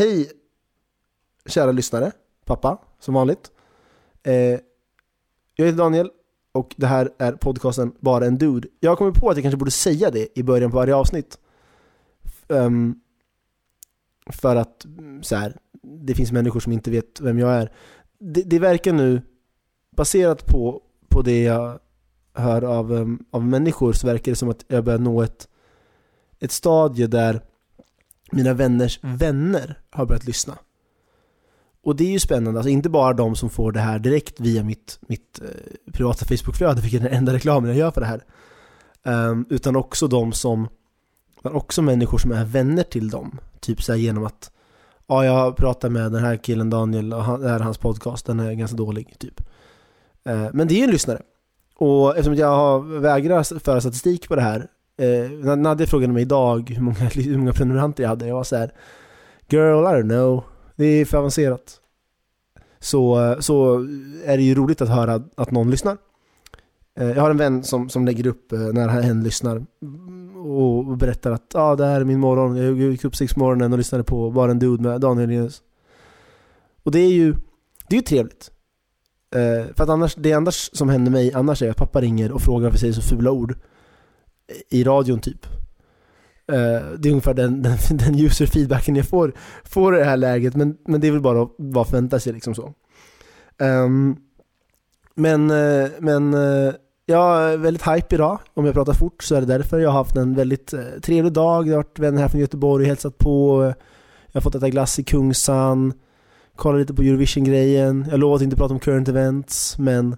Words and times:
hej 0.00 0.30
kära 1.46 1.72
lyssnare, 1.72 2.12
pappa 2.44 2.78
som 2.98 3.14
vanligt. 3.14 3.50
Eh, 4.22 4.34
jag 5.54 5.66
heter 5.66 5.78
Daniel 5.78 6.10
och 6.52 6.74
det 6.76 6.86
här 6.86 7.10
är 7.18 7.32
podcasten 7.32 7.92
Bara 8.00 8.26
en 8.26 8.38
Dude. 8.38 8.68
Jag 8.80 8.90
har 8.90 8.96
kommit 8.96 9.14
på 9.14 9.30
att 9.30 9.36
jag 9.36 9.44
kanske 9.44 9.56
borde 9.56 9.70
säga 9.70 10.10
det 10.10 10.38
i 10.38 10.42
början 10.42 10.70
på 10.70 10.76
varje 10.76 10.94
avsnitt. 10.94 11.38
Um, 12.48 13.00
för 14.26 14.56
att 14.56 14.84
mm, 14.84 15.22
så 15.22 15.36
här, 15.36 15.56
det 15.82 16.14
finns 16.14 16.32
människor 16.32 16.60
som 16.60 16.72
inte 16.72 16.90
vet 16.90 17.20
vem 17.20 17.38
jag 17.38 17.50
är. 17.50 17.72
Det, 18.18 18.42
det 18.42 18.58
verkar 18.58 18.92
nu, 18.92 19.22
baserat 19.96 20.46
på, 20.46 20.82
på 21.08 21.22
det 21.22 21.42
jag 21.42 21.78
hör 22.34 22.62
av, 22.62 22.92
um, 22.92 23.24
av 23.30 23.44
människor, 23.44 23.92
så 23.92 24.06
verkar 24.06 24.32
det 24.32 24.36
som 24.36 24.50
att 24.50 24.64
jag 24.68 24.84
börjar 24.84 24.98
nå 24.98 25.22
ett, 25.22 25.48
ett 26.38 26.52
stadie 26.52 27.06
där 27.06 27.40
mina 28.32 28.54
vänners 28.54 28.98
vänner 29.02 29.78
har 29.90 30.06
börjat 30.06 30.26
lyssna. 30.26 30.58
Och 31.82 31.96
det 31.96 32.04
är 32.04 32.10
ju 32.10 32.18
spännande, 32.18 32.60
alltså 32.60 32.70
inte 32.70 32.88
bara 32.88 33.12
de 33.12 33.36
som 33.36 33.50
får 33.50 33.72
det 33.72 33.80
här 33.80 33.98
direkt 33.98 34.40
via 34.40 34.62
mitt, 34.62 34.98
mitt 35.00 35.40
eh, 35.42 35.92
privata 35.92 36.24
Facebookflöde, 36.24 36.80
vilket 36.80 37.00
är 37.00 37.04
den 37.04 37.18
enda 37.18 37.32
reklamen 37.32 37.70
jag 37.70 37.78
gör 37.78 37.90
för 37.90 38.00
det 38.00 38.06
här. 38.06 38.24
Um, 39.02 39.46
utan 39.50 39.76
också 39.76 40.06
de 40.06 40.32
som, 40.32 40.68
också 41.42 41.82
människor 41.82 42.18
som 42.18 42.32
är 42.32 42.44
vänner 42.44 42.82
till 42.82 43.10
dem. 43.10 43.38
Typ 43.60 43.82
så 43.82 43.94
genom 43.94 44.24
att, 44.24 44.50
ja 45.06 45.24
jag 45.24 45.56
pratar 45.56 45.88
med 45.88 46.12
den 46.12 46.24
här 46.24 46.36
killen 46.36 46.70
Daniel, 46.70 47.12
och 47.12 47.24
han, 47.24 47.40
det 47.40 47.48
här 47.48 47.60
är 47.60 47.64
hans 47.64 47.78
podcast, 47.78 48.26
den 48.26 48.40
är 48.40 48.52
ganska 48.52 48.76
dålig, 48.76 49.18
typ. 49.18 49.40
Uh, 50.28 50.48
men 50.52 50.68
det 50.68 50.74
är 50.74 50.78
ju 50.78 50.84
en 50.84 50.90
lyssnare. 50.90 51.22
Och 51.76 52.10
eftersom 52.10 52.34
jag 52.34 52.84
vägrar 52.84 53.58
föra 53.58 53.80
statistik 53.80 54.28
på 54.28 54.36
det 54.36 54.42
här, 54.42 54.68
eh, 55.00 55.56
Nadja 55.56 55.86
frågade 55.86 56.12
mig 56.12 56.22
idag 56.22 56.70
hur 56.70 56.82
många, 56.82 56.96
hur 57.14 57.38
många 57.38 57.52
prenumeranter 57.52 58.02
jag 58.02 58.08
hade, 58.08 58.26
jag 58.26 58.34
var 58.34 58.44
så 58.44 58.56
här, 58.56 58.72
Girl, 59.48 59.84
I 59.84 60.02
don't 60.02 60.08
know. 60.08 60.44
Det 60.76 60.84
är 60.84 61.04
för 61.04 61.18
avancerat. 61.18 61.80
Så, 62.78 63.24
eh, 63.24 63.38
så 63.38 63.74
är 64.24 64.36
det 64.36 64.42
ju 64.42 64.54
roligt 64.54 64.80
att 64.80 64.88
höra 64.88 65.22
att 65.36 65.50
någon 65.50 65.70
lyssnar. 65.70 65.96
Eh, 66.98 67.08
jag 67.08 67.22
har 67.22 67.30
en 67.30 67.36
vän 67.36 67.64
som, 67.64 67.88
som 67.88 68.06
lägger 68.06 68.26
upp 68.26 68.52
eh, 68.52 68.58
när 68.58 68.88
hen 68.88 69.24
lyssnar 69.24 69.66
och 70.44 70.96
berättar 70.96 71.30
att 71.30 71.54
ah, 71.54 71.76
det 71.76 71.86
här 71.86 72.00
är 72.00 72.04
min 72.04 72.20
morgon, 72.20 72.56
jag 72.56 72.78
gick 72.78 73.04
upp 73.04 73.16
sex 73.16 73.36
morgonen 73.36 73.72
och 73.72 73.78
lyssnade 73.78 74.04
på 74.04 74.30
Bara 74.30 74.50
en 74.50 74.58
Dude 74.58 74.82
med 74.82 75.00
Daniel 75.00 75.28
Linus. 75.28 75.62
Och 76.82 76.92
det 76.92 76.98
är 76.98 77.10
ju, 77.10 77.34
det 77.88 77.96
är 77.96 78.00
ju 78.00 78.02
trevligt. 78.02 78.50
Eh, 79.34 79.74
för 79.74 79.84
att 79.84 79.90
annars, 79.90 80.14
det 80.14 80.32
annars 80.32 80.70
som 80.72 80.88
händer 80.88 81.12
mig 81.12 81.32
annars 81.32 81.62
är 81.62 81.70
att 81.70 81.76
pappa 81.76 82.00
ringer 82.00 82.32
och 82.32 82.40
frågar 82.40 82.62
varför 82.62 82.74
jag 82.74 82.80
säger 82.80 82.92
så 82.92 83.16
fula 83.16 83.30
ord 83.30 83.54
i 84.68 84.84
radion 84.84 85.20
typ. 85.20 85.46
Eh, 86.52 86.82
det 86.98 87.08
är 87.08 87.10
ungefär 87.10 87.34
den, 87.34 87.62
den, 87.62 87.78
den 87.90 88.20
user 88.20 88.46
feedbacken 88.46 88.96
jag 88.96 89.08
får, 89.08 89.32
får 89.64 89.96
i 89.96 89.98
det 89.98 90.04
här 90.04 90.16
läget, 90.16 90.56
men, 90.56 90.76
men 90.86 91.00
det 91.00 91.06
är 91.06 91.12
väl 91.12 91.20
bara 91.20 91.42
att 91.42 91.88
förvänta 91.88 92.20
sig 92.20 92.32
liksom 92.32 92.54
så. 92.54 92.74
Um, 93.58 94.16
men, 95.14 95.50
eh, 95.50 95.88
men 95.98 96.34
eh, 96.34 96.74
jag 97.06 97.42
är 97.42 97.56
väldigt 97.56 97.88
hype 97.88 98.14
idag. 98.14 98.38
Om 98.54 98.64
jag 98.64 98.74
pratar 98.74 98.92
fort 98.92 99.22
så 99.22 99.34
är 99.34 99.40
det 99.40 99.46
därför. 99.46 99.78
Jag 99.78 99.90
har 99.90 99.98
haft 99.98 100.16
en 100.16 100.34
väldigt 100.34 100.74
trevlig 101.02 101.32
dag. 101.32 101.66
Det 101.66 101.70
har 101.70 101.76
varit 101.76 101.98
vänner 101.98 102.20
här 102.20 102.28
från 102.28 102.40
Göteborg 102.40 102.82
och 102.82 102.88
hälsat 102.88 103.18
på. 103.18 103.62
Jag 104.26 104.40
har 104.40 104.40
fått 104.40 104.54
äta 104.54 104.68
glass 104.68 104.98
i 104.98 105.04
Kungsan. 105.04 105.92
Kollat 106.56 106.80
lite 106.80 106.94
på 106.94 107.02
Eurovision-grejen. 107.02 108.06
Jag 108.10 108.20
lovade 108.20 108.36
att 108.36 108.42
inte 108.42 108.56
prata 108.56 108.74
om 108.74 108.80
current 108.80 109.08
events, 109.08 109.78
men 109.78 110.16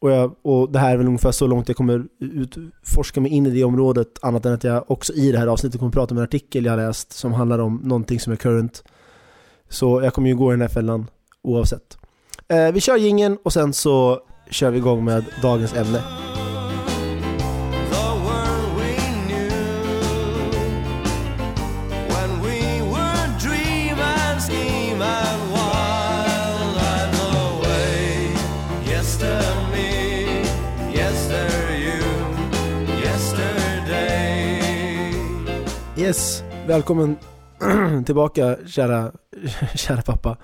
och, 0.00 0.10
jag, 0.10 0.34
och 0.42 0.72
det 0.72 0.78
här 0.78 0.92
är 0.92 0.96
väl 0.96 1.06
ungefär 1.06 1.32
så 1.32 1.46
långt 1.46 1.68
jag 1.68 1.76
kommer 1.76 2.04
utforska 2.20 3.20
mig 3.20 3.32
in 3.32 3.46
i 3.46 3.50
det 3.50 3.64
området, 3.64 4.08
annat 4.22 4.46
än 4.46 4.52
att 4.52 4.64
jag 4.64 4.90
också 4.90 5.12
i 5.12 5.32
det 5.32 5.38
här 5.38 5.46
avsnittet 5.46 5.78
kommer 5.78 5.92
prata 5.92 6.14
om 6.14 6.18
en 6.18 6.24
artikel 6.24 6.64
jag 6.64 6.72
har 6.72 6.76
läst 6.76 7.12
som 7.12 7.32
handlar 7.32 7.58
om 7.58 7.80
någonting 7.84 8.20
som 8.20 8.32
är 8.32 8.36
current. 8.36 8.84
Så 9.68 10.02
jag 10.02 10.14
kommer 10.14 10.28
ju 10.28 10.36
gå 10.36 10.52
i 10.52 10.54
den 10.54 10.60
här 10.60 10.68
fällan 10.68 11.10
oavsett. 11.42 11.98
Eh, 12.48 12.72
vi 12.72 12.80
kör 12.80 12.96
gingen 12.96 13.38
och 13.42 13.52
sen 13.52 13.72
så 13.72 14.20
kör 14.50 14.70
vi 14.70 14.78
igång 14.78 15.04
med 15.04 15.24
dagens 15.42 15.74
ämne. 15.74 16.27
Yes, 36.08 36.44
välkommen 36.66 37.16
tillbaka 38.06 38.56
kära, 38.66 39.12
kära 39.74 40.02
pappa. 40.02 40.36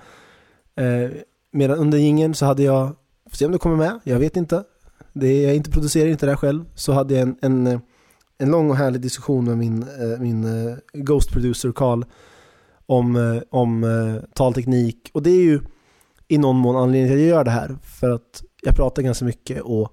Eh, 0.75 1.11
medan 1.51 1.77
under 1.77 1.97
gingen 1.97 2.33
så 2.33 2.45
hade 2.45 2.63
jag, 2.63 2.95
får 3.29 3.37
se 3.37 3.45
om 3.45 3.51
du 3.51 3.57
kommer 3.57 3.75
med, 3.75 3.99
jag 4.03 4.19
vet 4.19 4.37
inte. 4.37 4.63
Det, 5.13 5.41
jag 5.41 5.55
inte 5.55 5.71
producerar 5.71 6.09
inte 6.09 6.25
det 6.25 6.31
här 6.31 6.37
själv. 6.37 6.65
Så 6.75 6.91
hade 6.93 7.13
jag 7.13 7.21
en, 7.21 7.37
en, 7.41 7.79
en 8.37 8.51
lång 8.51 8.69
och 8.69 8.75
härlig 8.75 9.01
diskussion 9.01 9.45
med 9.45 9.57
min, 9.57 9.83
eh, 9.83 10.19
min 10.19 10.67
eh, 10.67 10.75
Ghost 10.93 11.31
Producer 11.31 11.71
Karl 11.71 12.03
om, 12.85 13.15
eh, 13.15 13.41
om 13.49 13.83
eh, 13.83 14.23
talteknik. 14.33 15.09
Och 15.13 15.23
det 15.23 15.29
är 15.29 15.43
ju 15.43 15.61
i 16.27 16.37
någon 16.37 16.55
mån 16.55 16.75
anledningen 16.75 17.09
till 17.09 17.17
att 17.17 17.21
jag 17.21 17.29
gör 17.29 17.43
det 17.43 17.51
här. 17.51 17.77
För 17.83 18.09
att 18.09 18.43
jag 18.63 18.75
pratar 18.75 19.01
ganska 19.01 19.25
mycket 19.25 19.61
och, 19.61 19.91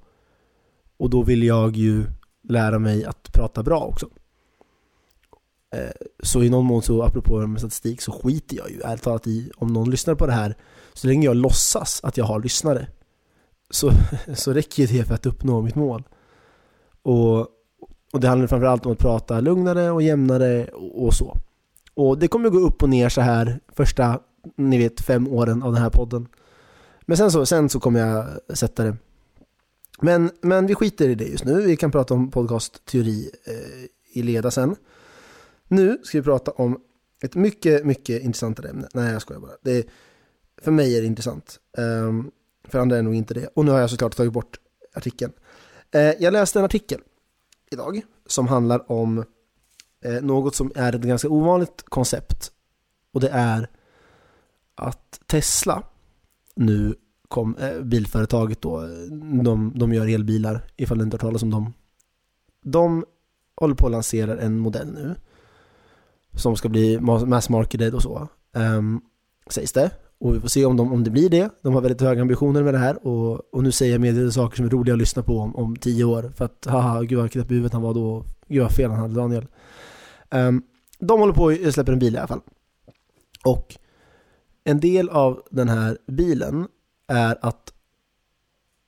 och 0.97 1.11
då 1.11 1.23
vill 1.23 1.43
jag 1.43 1.77
ju 1.77 2.05
lära 2.49 2.79
mig 2.79 3.05
att 3.05 3.33
prata 3.33 3.63
bra 3.63 3.81
också. 3.81 4.09
Eh, 5.73 5.91
så 6.23 6.43
i 6.43 6.51
någon 6.51 6.65
mån 6.65 6.83
så, 6.83 7.03
apropå 7.03 7.47
med 7.47 7.61
statistik, 7.61 8.03
så 8.03 8.13
skiter 8.13 8.57
jag 8.57 8.71
ju 8.71 8.81
ärligt 8.81 9.03
talat 9.03 9.27
i 9.27 9.51
om 9.57 9.73
någon 9.73 9.91
lyssnar 9.91 10.15
på 10.15 10.27
det 10.27 10.33
här. 10.33 10.57
Så 10.93 11.07
länge 11.07 11.25
jag 11.25 11.37
låtsas 11.37 12.01
att 12.05 12.17
jag 12.17 12.25
har 12.25 12.41
lyssnare 12.41 12.87
så, 13.71 13.93
så 14.35 14.53
räcker 14.53 14.87
det 14.87 15.05
för 15.05 15.15
att 15.15 15.27
uppnå 15.27 15.63
mitt 15.63 15.75
mål. 15.75 16.03
Och, 17.03 17.41
och 18.13 18.21
det 18.21 18.29
handlar 18.29 18.47
framförallt 18.47 18.87
om 18.87 18.93
att 18.93 18.99
prata 18.99 19.41
lugnare 19.41 19.91
och 19.91 20.03
jämnare 20.03 20.65
och, 20.65 21.05
och 21.05 21.15
så. 21.15 21.37
Och 21.95 22.19
det 22.19 22.29
kommer 22.29 22.51
gå 22.51 22.59
upp 22.59 22.83
och 22.83 22.89
ner 22.89 23.09
så 23.09 23.21
här 23.21 23.61
första, 23.69 24.21
ni 24.57 24.79
vet, 24.79 25.01
fem 25.01 25.29
åren 25.29 25.63
av 25.63 25.73
den 25.73 25.83
här 25.83 25.91
podden. 25.91 26.29
Men 27.03 27.17
sen 27.17 27.31
så, 27.31 27.47
sen 27.47 27.69
så 27.69 27.81
kommer 27.81 28.01
jag 28.01 28.27
sätta 28.57 28.85
det. 28.85 28.97
Men, 30.01 30.31
men 30.41 30.67
vi 30.67 30.75
skiter 30.75 31.09
i 31.09 31.15
det 31.15 31.25
just 31.25 31.45
nu. 31.45 31.63
Vi 31.63 31.77
kan 31.77 31.91
prata 31.91 32.15
om 32.15 32.31
podcastteori 32.31 33.31
eh, 33.45 33.89
i 34.13 34.23
leda 34.23 34.51
sen. 34.51 34.77
Nu 35.73 35.99
ska 36.03 36.19
vi 36.19 36.25
prata 36.25 36.51
om 36.51 36.81
ett 37.23 37.35
mycket, 37.35 37.85
mycket 37.85 38.23
intressantare 38.23 38.69
ämne. 38.69 38.89
Nej, 38.95 39.13
jag 39.13 39.23
skojar 39.23 39.41
bara. 39.41 39.53
Det 39.63 39.71
är, 39.71 39.85
för 40.63 40.71
mig 40.71 40.97
är 40.97 41.01
det 41.01 41.07
intressant. 41.07 41.61
Um, 41.79 42.31
för 42.65 42.79
andra 42.79 42.97
är 42.97 42.99
det 42.99 43.05
nog 43.05 43.15
inte 43.15 43.35
det. 43.35 43.47
Och 43.47 43.65
nu 43.65 43.71
har 43.71 43.79
jag 43.79 43.91
såklart 43.91 44.17
tagit 44.17 44.33
bort 44.33 44.59
artikeln. 44.95 45.33
Uh, 45.95 46.01
jag 46.01 46.33
läste 46.33 46.59
en 46.59 46.65
artikel 46.65 47.01
idag 47.71 48.03
som 48.27 48.49
handlar 48.49 48.93
om 48.93 49.19
uh, 50.07 50.23
något 50.23 50.55
som 50.55 50.73
är 50.75 50.95
ett 50.95 51.03
ganska 51.03 51.29
ovanligt 51.29 51.83
koncept. 51.85 52.53
Och 53.13 53.21
det 53.21 53.29
är 53.29 53.69
att 54.75 55.21
Tesla 55.27 55.83
nu 56.55 56.95
kom, 57.29 57.57
uh, 57.57 57.83
bilföretaget 57.83 58.61
då, 58.61 58.81
de, 59.45 59.73
de 59.77 59.93
gör 59.93 60.09
elbilar, 60.09 60.65
ifall 60.77 60.99
du 60.99 61.05
inte 61.05 61.15
har 61.15 61.21
talas 61.21 61.43
om 61.43 61.51
dem. 61.51 61.73
De 62.65 63.05
håller 63.57 63.75
på 63.75 63.87
att 63.87 63.93
lansera 63.93 64.41
en 64.41 64.59
modell 64.59 64.93
nu 64.93 65.15
som 66.35 66.57
ska 66.57 66.69
bli 66.69 67.01
mass 67.01 67.49
marketed 67.49 67.95
och 67.95 68.03
så. 68.03 68.29
Um, 68.57 69.01
sägs 69.51 69.73
det. 69.73 69.91
Och 70.19 70.35
vi 70.35 70.41
får 70.41 70.49
se 70.49 70.65
om, 70.65 70.77
de, 70.77 70.93
om 70.93 71.05
det 71.05 71.11
blir 71.11 71.31
det. 71.31 71.51
De 71.63 71.75
har 71.75 71.81
väldigt 71.81 72.01
höga 72.01 72.23
ambitioner 72.23 72.63
med 72.63 72.75
det 72.75 72.79
här 72.79 73.07
och, 73.07 73.55
och 73.55 73.63
nu 73.63 73.73
säger 73.73 73.93
jag 73.93 74.01
medvetet 74.01 74.35
saker 74.35 74.57
som 74.57 74.67
är 74.67 74.71
roliga 74.71 74.95
att 74.95 74.99
lyssna 74.99 75.23
på 75.23 75.39
om, 75.39 75.57
om 75.57 75.77
tio 75.77 76.05
år. 76.05 76.33
För 76.37 76.45
att 76.45 76.67
haha, 76.67 77.03
gud 77.03 77.19
vad 77.19 77.31
knäpp 77.31 77.51
huvudet 77.51 77.73
han 77.73 77.83
var 77.83 77.95
då. 77.95 78.25
Gud 78.49 78.63
vad 78.63 78.73
fel 78.73 78.91
han 78.91 79.01
hade 79.01 79.15
Daniel. 79.15 79.47
Um, 80.31 80.63
de 80.99 81.21
håller 81.21 81.33
på 81.33 81.49
att 81.49 81.75
släppa 81.75 81.93
en 81.93 81.99
bil 81.99 82.15
i 82.15 82.19
alla 82.19 82.29
fall. 82.29 82.41
Och 83.45 83.77
en 84.65 84.81
del 84.81 85.09
av 85.09 85.43
den 85.51 85.69
här 85.69 85.99
bilen 86.07 86.67
är 87.09 87.39
att 87.41 87.73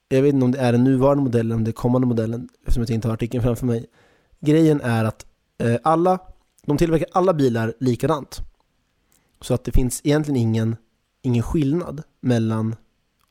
jag 0.08 0.22
vet 0.22 0.34
inte 0.34 0.44
om 0.44 0.52
det 0.52 0.58
är 0.58 0.72
den 0.72 0.84
nuvarande 0.84 1.22
modellen 1.22 1.46
eller 1.46 1.56
om 1.56 1.64
det 1.64 1.70
är 1.70 1.72
kommande 1.72 2.06
modellen 2.06 2.48
eftersom 2.60 2.82
jag 2.82 2.90
inte 2.90 3.08
har 3.08 3.14
artikeln 3.14 3.42
framför 3.42 3.66
mig. 3.66 3.86
Grejen 4.40 4.80
är 4.80 5.04
att 5.04 5.26
eh, 5.58 5.76
alla 5.82 6.18
de 6.66 6.78
tillverkar 6.78 7.08
alla 7.12 7.34
bilar 7.34 7.74
likadant. 7.80 8.40
Så 9.40 9.54
att 9.54 9.64
det 9.64 9.72
finns 9.72 10.00
egentligen 10.04 10.40
ingen, 10.40 10.76
ingen 11.22 11.42
skillnad 11.42 12.02
mellan 12.20 12.76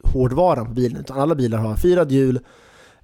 hårdvaran 0.03 0.65
på 0.65 0.71
bilen. 0.73 1.01
Utan 1.01 1.19
alla 1.19 1.35
bilar 1.35 1.57
har 1.57 1.75
fyra 1.75 2.05
hjul, 2.09 2.39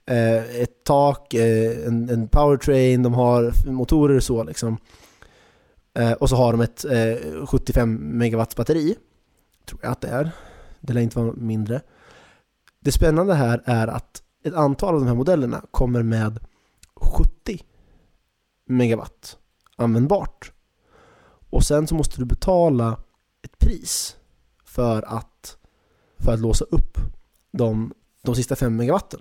eh, 0.06 0.62
ett 0.62 0.84
tak, 0.84 1.34
eh, 1.34 1.88
en, 1.88 2.10
en, 2.10 2.28
powertrain, 2.28 3.04
de 3.04 3.14
har 3.14 3.72
motorer 3.72 4.16
och 4.16 4.24
så 4.24 4.44
liksom. 4.44 4.78
Eh, 5.94 6.12
och 6.12 6.30
så 6.30 6.36
har 6.36 6.52
de 6.52 6.62
ett 6.62 6.86
75 7.50 8.18
megawatts 8.18 8.56
batteri. 8.56 8.96
Tror 9.66 9.80
jag 9.84 9.92
att 9.92 10.02
det 10.02 10.08
är. 10.08 10.32
Det 10.82 10.94
lär 10.94 11.02
inte 11.02 11.20
vara 11.20 11.34
mindre. 11.34 11.82
Det 12.80 12.92
spännande 12.92 13.34
här 13.34 13.62
är 13.66 13.88
att 13.88 14.24
ett 14.44 14.54
antal 14.54 14.94
av 14.94 15.00
de 15.00 15.08
här 15.08 15.16
modellerna 15.16 15.66
kommer 15.72 16.04
med 16.04 16.40
70 16.96 17.64
megawatt 18.66 19.38
användbart. 19.80 20.52
Och 21.50 21.64
sen 21.64 21.88
så 21.88 21.96
måste 21.96 22.18
du 22.18 22.26
betala 22.26 23.00
ett 23.42 23.60
pris 23.60 24.16
för 24.66 25.02
att, 25.02 25.58
för 26.18 26.34
att 26.34 26.40
låsa 26.40 26.66
upp 26.66 26.98
de, 27.52 27.94
de 28.22 28.36
sista 28.36 28.56
5 28.56 28.76
megawatten. 28.76 29.20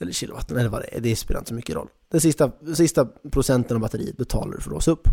Eller 0.00 0.12
kilowatten, 0.12 0.56
eller 0.56 0.70
vad 0.70 0.80
det 0.80 0.96
är. 0.96 1.00
Det 1.00 1.16
spelar 1.16 1.40
inte 1.40 1.48
så 1.48 1.54
mycket 1.54 1.74
roll. 1.74 1.88
Den 2.08 2.20
sista, 2.20 2.50
sista 2.76 3.06
procenten 3.30 3.76
av 3.76 3.80
batteriet 3.80 4.16
betalar 4.16 4.52
du 4.52 4.60
för 4.60 4.70
att 4.70 4.74
låsa 4.74 4.90
upp. 4.90 5.08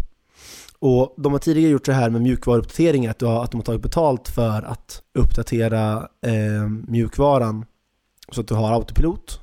Och 0.80 1.16
de 1.18 1.32
har 1.32 1.40
tidigare 1.40 1.72
gjort 1.72 1.86
så 1.86 1.92
här 1.92 2.10
med 2.10 2.22
mjukvaruuppdateringar, 2.22 3.12
att, 3.12 3.22
har, 3.22 3.44
att 3.44 3.52
de 3.52 3.58
har 3.58 3.66
tagit 3.66 3.82
betalt 3.82 4.28
för 4.28 4.62
att 4.62 5.04
uppdatera 5.14 6.10
eh, 6.22 6.70
mjukvaran 6.88 7.66
så 8.32 8.42
att 8.42 8.48
du 8.48 8.54
har 8.54 8.72
autopilot 8.72 9.40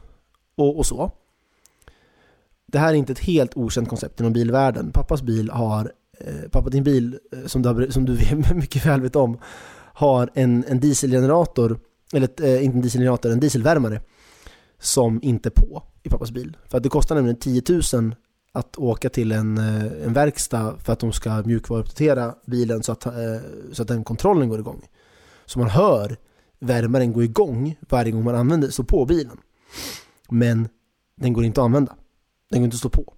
och, 0.57 0.79
och 0.79 0.87
så. 0.87 1.11
Det 2.73 2.79
här 2.79 2.89
är 2.89 2.95
inte 2.95 3.13
ett 3.13 3.19
helt 3.19 3.57
okänt 3.57 3.89
koncept 3.89 4.21
inom 4.21 4.33
bilvärlden. 4.33 4.91
Pappas 4.93 5.23
bil 5.23 5.51
har, 5.51 5.93
eh, 6.21 6.49
pappa 6.51 6.71
din 6.71 6.85
bil, 6.85 7.19
eh, 7.33 7.47
som 7.47 7.63
du, 7.63 7.93
som 7.93 8.05
du 8.05 8.19
mycket 8.55 8.87
väl 8.87 9.01
vet 9.01 9.17
om, 9.17 9.39
har 9.95 10.31
en, 10.35 10.65
en 10.69 10.81
dieselgenerator, 10.81 11.79
eller 12.13 12.29
eh, 12.43 12.65
inte 12.65 12.77
en 12.77 12.83
dieselgenerator, 12.83 13.31
en 13.31 13.41
dieselvärmare 13.41 14.01
som 14.79 15.21
inte 15.23 15.49
är 15.49 15.51
på 15.51 15.83
i 16.03 16.09
pappas 16.09 16.31
bil. 16.31 16.57
För 16.69 16.77
att 16.77 16.83
det 16.83 16.89
kostar 16.89 17.15
nämligen 17.15 17.39
10 17.39 17.63
000 17.93 18.15
att 18.53 18.79
åka 18.79 19.09
till 19.09 19.33
en, 19.33 19.59
eh, 19.59 20.07
en 20.07 20.13
verkstad 20.13 20.77
för 20.79 20.93
att 20.93 21.01
de 21.01 21.13
ska 21.13 21.43
mjukvaruuppdatera 21.43 22.35
bilen 22.47 22.83
så 22.83 22.93
att, 22.93 23.07
eh, 23.07 23.13
så 23.73 23.83
att 23.83 23.89
den 23.89 24.05
kontrollen 24.05 24.49
går 24.49 24.59
igång. 24.59 24.83
Så 25.47 25.59
man 25.59 25.71
hör 25.71 26.17
värmaren 26.61 27.13
gå 27.13 27.23
igång 27.23 27.77
varje 27.89 28.13
gång 28.13 28.25
man 28.25 28.35
använder 28.35 28.71
så 28.71 28.85
på 28.85 29.05
bilen. 29.05 29.39
Men 30.31 30.69
den 31.17 31.33
går 31.33 31.45
inte 31.45 31.61
att 31.61 31.65
använda. 31.65 31.97
Den 32.51 32.61
går 32.61 32.65
inte 32.65 32.75
att 32.75 32.79
stå 32.79 32.89
på. 32.89 33.15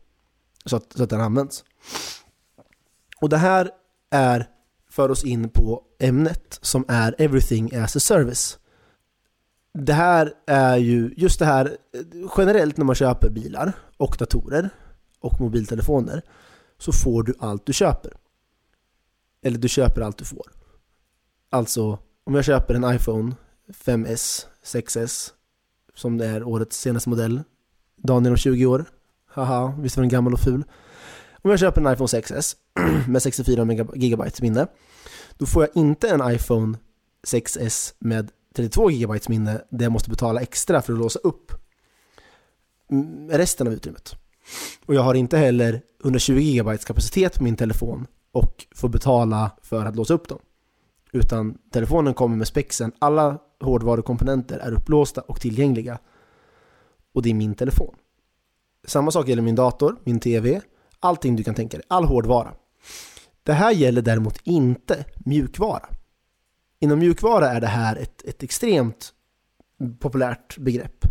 Så 0.64 0.76
att, 0.76 0.92
så 0.92 1.02
att 1.02 1.10
den 1.10 1.20
används. 1.20 1.64
Och 3.20 3.28
det 3.28 3.36
här 3.36 3.70
är 4.10 4.48
för 4.90 5.08
oss 5.10 5.24
in 5.24 5.48
på 5.48 5.84
ämnet 5.98 6.58
som 6.62 6.84
är 6.88 7.14
Everything 7.18 7.74
as 7.74 7.96
a 7.96 8.00
Service. 8.00 8.58
Det 9.72 9.92
här 9.92 10.32
är 10.46 10.76
ju, 10.76 11.14
just 11.16 11.38
det 11.38 11.44
här 11.44 11.76
generellt 12.36 12.76
när 12.76 12.84
man 12.84 12.94
köper 12.94 13.30
bilar 13.30 13.72
och 13.96 14.16
datorer 14.18 14.70
och 15.20 15.40
mobiltelefoner 15.40 16.22
så 16.78 16.92
får 16.92 17.22
du 17.22 17.34
allt 17.38 17.66
du 17.66 17.72
köper. 17.72 18.12
Eller 19.42 19.58
du 19.58 19.68
köper 19.68 20.00
allt 20.00 20.18
du 20.18 20.24
får. 20.24 20.52
Alltså, 21.50 21.98
om 22.24 22.34
jag 22.34 22.44
köper 22.44 22.74
en 22.74 22.94
iPhone 22.94 23.34
5S, 23.68 24.46
6S 24.64 25.30
som 25.94 26.18
det 26.18 26.26
är 26.26 26.42
årets 26.42 26.80
senaste 26.80 27.08
modell, 27.08 27.42
Daniel 27.96 28.32
om 28.32 28.36
20 28.36 28.66
år, 28.66 28.84
haha, 29.30 29.74
visst 29.78 29.96
var 29.96 30.02
den 30.02 30.08
gammal 30.08 30.32
och 30.32 30.40
ful. 30.40 30.64
Om 31.42 31.50
jag 31.50 31.60
köper 31.60 31.80
en 31.80 31.92
iPhone 31.92 32.06
6S 32.06 32.56
med 33.08 33.22
64 33.22 33.64
GB 33.94 34.24
minne, 34.40 34.66
då 35.38 35.46
får 35.46 35.62
jag 35.62 35.70
inte 35.74 36.08
en 36.08 36.32
iPhone 36.32 36.78
6S 37.26 37.94
med 37.98 38.30
32 38.54 38.88
GB 38.88 39.18
minne 39.28 39.60
där 39.70 39.84
jag 39.84 39.92
måste 39.92 40.10
betala 40.10 40.40
extra 40.40 40.82
för 40.82 40.92
att 40.92 40.98
låsa 40.98 41.18
upp 41.18 41.52
resten 43.30 43.66
av 43.66 43.72
utrymmet. 43.72 44.14
Och 44.86 44.94
jag 44.94 45.02
har 45.02 45.14
inte 45.14 45.38
heller 45.38 45.82
120 46.04 46.32
GB 46.32 46.78
kapacitet 46.78 47.38
på 47.38 47.44
min 47.44 47.56
telefon 47.56 48.06
och 48.32 48.66
får 48.74 48.88
betala 48.88 49.50
för 49.62 49.86
att 49.86 49.96
låsa 49.96 50.14
upp 50.14 50.28
dem. 50.28 50.38
Utan 51.12 51.58
telefonen 51.72 52.14
kommer 52.14 52.36
med 52.36 52.46
spexen, 52.46 52.92
alla 52.98 53.38
hårdvarukomponenter 53.60 54.58
är 54.58 54.72
upplåsta 54.72 55.20
och 55.20 55.40
tillgängliga. 55.40 55.98
Och 57.14 57.22
det 57.22 57.30
är 57.30 57.34
min 57.34 57.54
telefon. 57.54 57.94
Samma 58.86 59.10
sak 59.10 59.28
gäller 59.28 59.42
min 59.42 59.54
dator, 59.54 59.96
min 60.04 60.20
TV, 60.20 60.60
allting 61.00 61.36
du 61.36 61.44
kan 61.44 61.54
tänka 61.54 61.76
dig, 61.76 61.86
all 61.88 62.04
hårdvara. 62.04 62.54
Det 63.42 63.52
här 63.52 63.72
gäller 63.72 64.02
däremot 64.02 64.40
inte 64.44 65.04
mjukvara. 65.18 65.88
Inom 66.80 66.98
mjukvara 66.98 67.50
är 67.50 67.60
det 67.60 67.66
här 67.66 67.96
ett, 67.96 68.22
ett 68.22 68.42
extremt 68.42 69.12
populärt 70.00 70.58
begrepp. 70.58 71.06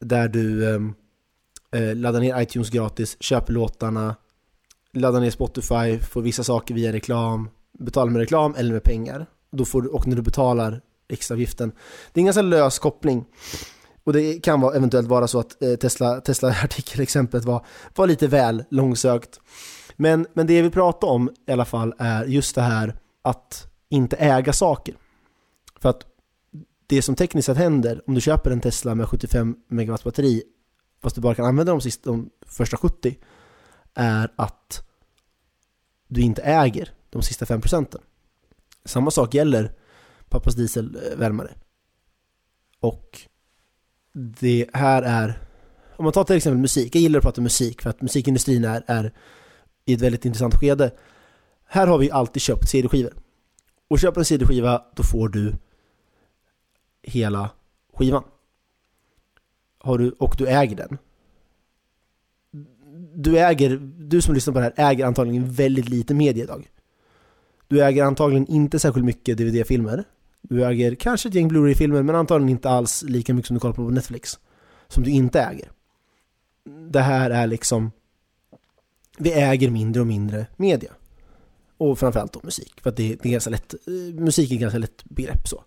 Där 0.00 0.28
du 0.28 0.74
ehm, 0.74 0.94
eh, 1.72 1.94
laddar 1.96 2.20
ner 2.20 2.40
iTunes 2.40 2.70
gratis, 2.70 3.16
köper 3.20 3.52
låtarna, 3.52 4.16
laddar 4.92 5.20
ner 5.20 5.30
Spotify, 5.30 5.98
får 5.98 6.22
vissa 6.22 6.44
saker 6.44 6.74
via 6.74 6.92
reklam, 6.92 7.48
betalar 7.78 8.12
med 8.12 8.20
reklam 8.20 8.54
eller 8.54 8.72
med 8.72 8.84
pengar. 8.84 9.26
Då 9.50 9.64
får 9.64 9.82
du, 9.82 9.88
och 9.88 10.06
när 10.06 10.16
du 10.16 10.22
betalar 10.22 10.80
extraavgiften. 11.08 11.72
Det 12.12 12.18
är 12.18 12.22
en 12.22 12.26
ganska 12.26 12.42
lös 12.42 12.78
koppling. 12.78 13.24
Och 14.04 14.12
det 14.12 14.40
kan 14.40 14.60
vara, 14.60 14.76
eventuellt 14.76 15.08
vara 15.08 15.28
så 15.28 15.38
att 15.38 15.62
eh, 15.62 15.74
Tesla, 15.74 16.20
Tesla-artikelexemplet 16.20 17.44
var, 17.44 17.66
var 17.94 18.06
lite 18.06 18.26
väl 18.26 18.64
långsökt. 18.70 19.40
Men, 19.96 20.26
men 20.32 20.46
det 20.46 20.54
jag 20.54 20.62
vill 20.62 20.72
prata 20.72 21.06
om 21.06 21.30
i 21.46 21.52
alla 21.52 21.64
fall 21.64 21.94
är 21.98 22.24
just 22.24 22.54
det 22.54 22.62
här 22.62 22.98
att 23.22 23.66
inte 23.88 24.16
äga 24.16 24.52
saker. 24.52 24.94
För 25.80 25.88
att 25.88 26.06
det 26.86 27.02
som 27.02 27.14
tekniskt 27.14 27.46
sett 27.46 27.56
händer 27.56 28.02
om 28.06 28.14
du 28.14 28.20
köper 28.20 28.50
en 28.50 28.60
Tesla 28.60 28.94
med 28.94 29.08
75 29.08 29.56
megawatt 29.68 30.04
batteri 30.04 30.42
fast 31.02 31.14
du 31.14 31.20
bara 31.20 31.34
kan 31.34 31.46
använda 31.46 31.72
de, 31.72 31.80
sista, 31.80 32.10
de 32.10 32.30
första 32.46 32.76
70 32.76 33.18
är 33.94 34.32
att 34.36 34.88
du 36.08 36.20
inte 36.20 36.42
äger 36.42 36.94
de 37.10 37.22
sista 37.22 37.46
5 37.46 37.60
procenten. 37.60 38.00
Samma 38.84 39.10
sak 39.10 39.34
gäller 39.34 39.72
pappas 40.28 40.54
dieselvärmare. 40.54 41.54
Och 42.80 43.20
det 44.12 44.66
här 44.72 45.02
är, 45.02 45.38
om 45.96 46.04
man 46.04 46.12
tar 46.12 46.24
till 46.24 46.36
exempel 46.36 46.60
musik, 46.60 46.94
jag 46.94 47.02
gillar 47.02 47.18
att 47.18 47.24
prata 47.24 47.40
musik 47.40 47.82
för 47.82 47.90
att 47.90 48.02
musikindustrin 48.02 48.64
är, 48.64 48.84
är 48.86 49.12
i 49.84 49.94
ett 49.94 50.00
väldigt 50.00 50.24
intressant 50.24 50.54
skede. 50.54 50.92
Här 51.64 51.86
har 51.86 51.98
vi 51.98 52.10
alltid 52.10 52.42
köpt 52.42 52.68
CD-skivor. 52.68 53.12
Och 53.88 53.98
köper 53.98 54.20
en 54.20 54.24
CD-skiva, 54.24 54.82
då 54.94 55.02
får 55.02 55.28
du 55.28 55.54
hela 57.02 57.50
skivan. 57.94 58.24
Har 59.78 59.98
du, 59.98 60.10
och 60.10 60.34
du 60.38 60.48
äger 60.48 60.76
den. 60.76 60.98
Du 63.14 63.38
äger, 63.38 63.76
du 63.98 64.22
som 64.22 64.34
lyssnar 64.34 64.54
på 64.54 64.60
det 64.60 64.72
här 64.76 64.90
äger 64.90 65.06
antagligen 65.06 65.52
väldigt 65.52 65.88
lite 65.88 66.14
media 66.14 66.44
idag. 66.44 66.68
Du 67.68 67.84
äger 67.84 68.04
antagligen 68.04 68.46
inte 68.46 68.78
särskilt 68.78 69.06
mycket 69.06 69.38
DVD-filmer. 69.38 70.04
Du 70.42 70.64
äger 70.64 70.94
kanske 70.94 71.28
ett 71.28 71.34
gäng 71.34 71.48
Blu-ray-filmer 71.48 72.02
men 72.02 72.14
antagligen 72.14 72.48
inte 72.48 72.70
alls 72.70 73.02
lika 73.02 73.34
mycket 73.34 73.46
som 73.46 73.54
du 73.54 73.60
kollar 73.60 73.74
på 73.74 73.82
Netflix. 73.82 74.38
Som 74.88 75.02
du 75.02 75.10
inte 75.10 75.40
äger. 75.40 75.70
Det 76.90 77.00
här 77.00 77.30
är 77.30 77.46
liksom... 77.46 77.90
Vi 79.18 79.32
äger 79.32 79.70
mindre 79.70 80.00
och 80.00 80.06
mindre 80.06 80.46
media. 80.56 80.92
Och 81.76 81.98
framförallt 81.98 82.32
då 82.32 82.40
musik. 82.42 82.80
För 82.82 82.90
att 82.90 82.96
det, 82.96 83.16
det 83.22 83.28
är 83.28 83.32
ganska 83.32 83.50
lätt, 83.50 83.74
musik 84.14 84.50
är 84.50 84.54
ett 84.54 84.60
ganska 84.60 84.78
lätt 84.78 85.04
begrepp 85.04 85.48
så. 85.48 85.64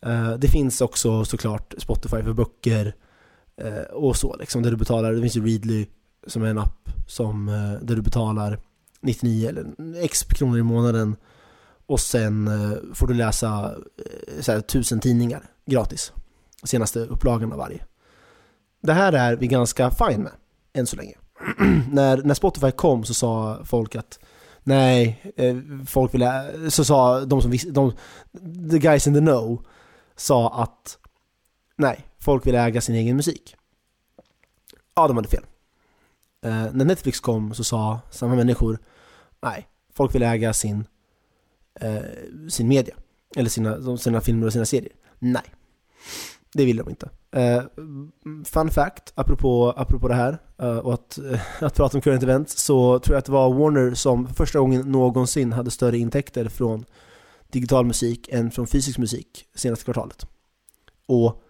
Eh, 0.00 0.32
det 0.32 0.48
finns 0.48 0.80
också 0.80 1.24
såklart 1.24 1.74
Spotify 1.78 2.22
för 2.22 2.32
böcker 2.32 2.94
eh, 3.56 3.82
och 3.92 4.16
så 4.16 4.36
liksom. 4.36 4.62
Där 4.62 4.70
du 4.70 4.76
betalar, 4.76 5.12
det 5.12 5.20
finns 5.20 5.36
ju 5.36 5.46
Readly 5.46 5.86
som 6.26 6.42
är 6.42 6.46
en 6.46 6.58
app 6.58 6.88
som, 7.08 7.48
eh, 7.48 7.86
där 7.86 7.96
du 7.96 8.02
betalar 8.02 8.58
99 9.00 9.48
eller 9.48 9.66
x 9.96 10.22
kronor 10.22 10.58
i 10.58 10.62
månaden 10.62 11.16
och 11.90 12.00
sen 12.00 12.48
eh, 12.48 12.94
får 12.94 13.06
du 13.06 13.14
läsa 13.14 13.74
eh, 13.98 14.40
så 14.40 14.52
här, 14.52 14.60
tusen 14.60 15.00
tidningar 15.00 15.42
gratis. 15.66 16.12
Senaste 16.62 17.00
upplagan 17.00 17.52
av 17.52 17.58
varje. 17.58 17.84
Det 18.82 18.92
här 18.92 19.12
är 19.12 19.36
vi 19.36 19.46
ganska 19.46 19.90
fine 19.90 20.22
med, 20.22 20.32
än 20.72 20.86
så 20.86 20.96
länge. 20.96 21.14
när, 21.92 22.16
när 22.16 22.34
Spotify 22.34 22.70
kom 22.70 23.04
så 23.04 23.14
sa 23.14 23.60
folk 23.64 23.94
att 23.96 24.18
nej, 24.62 25.32
eh, 25.36 25.56
folk 25.86 26.14
ville, 26.14 26.50
så 26.70 26.84
sa 26.84 27.24
de 27.24 27.42
som 27.42 27.50
visste, 27.50 27.70
de, 27.70 27.92
the 28.70 28.78
guys 28.78 29.06
in 29.06 29.14
the 29.14 29.20
know 29.20 29.66
sa 30.16 30.62
att 30.62 30.98
nej, 31.76 32.06
folk 32.18 32.46
vill 32.46 32.54
äga 32.54 32.80
sin 32.80 32.94
egen 32.94 33.16
musik. 33.16 33.56
Ja, 34.94 35.08
de 35.08 35.16
hade 35.16 35.28
fel. 35.28 35.44
Eh, 36.42 36.66
när 36.72 36.84
Netflix 36.84 37.20
kom 37.20 37.54
så 37.54 37.64
sa 37.64 38.00
samma 38.10 38.34
människor 38.34 38.78
nej, 39.42 39.68
folk 39.94 40.14
vill 40.14 40.22
äga 40.22 40.52
sin 40.52 40.84
eh, 41.74 42.00
sin 42.48 42.68
media. 42.68 42.94
Eller 43.36 43.50
sina, 43.50 43.96
sina 43.96 44.20
filmer 44.20 44.46
och 44.46 44.52
sina 44.52 44.64
serier. 44.64 44.92
Nej. 45.18 45.54
Det 46.52 46.64
vill 46.64 46.76
de 46.76 46.90
inte. 46.90 47.10
Eh, 47.32 47.62
fun 48.44 48.70
fact, 48.70 49.12
apropå, 49.14 49.74
apropå 49.76 50.08
det 50.08 50.14
här 50.14 50.38
eh, 50.58 50.78
och 50.78 50.94
att, 50.94 51.18
eh, 51.18 51.40
att 51.64 51.74
prata 51.74 51.96
om 51.96 52.00
current 52.00 52.22
events 52.22 52.62
så 52.62 52.98
tror 52.98 53.14
jag 53.14 53.18
att 53.18 53.24
det 53.24 53.32
var 53.32 53.54
Warner 53.54 53.94
som 53.94 54.26
för 54.26 54.34
första 54.34 54.58
gången 54.58 54.92
någonsin 54.92 55.52
hade 55.52 55.70
större 55.70 55.98
intäkter 55.98 56.48
från 56.48 56.84
digital 57.48 57.86
musik 57.86 58.28
än 58.28 58.50
från 58.50 58.66
fysisk 58.66 58.98
musik 58.98 59.46
senaste 59.54 59.84
kvartalet. 59.84 60.26
Och 61.06 61.42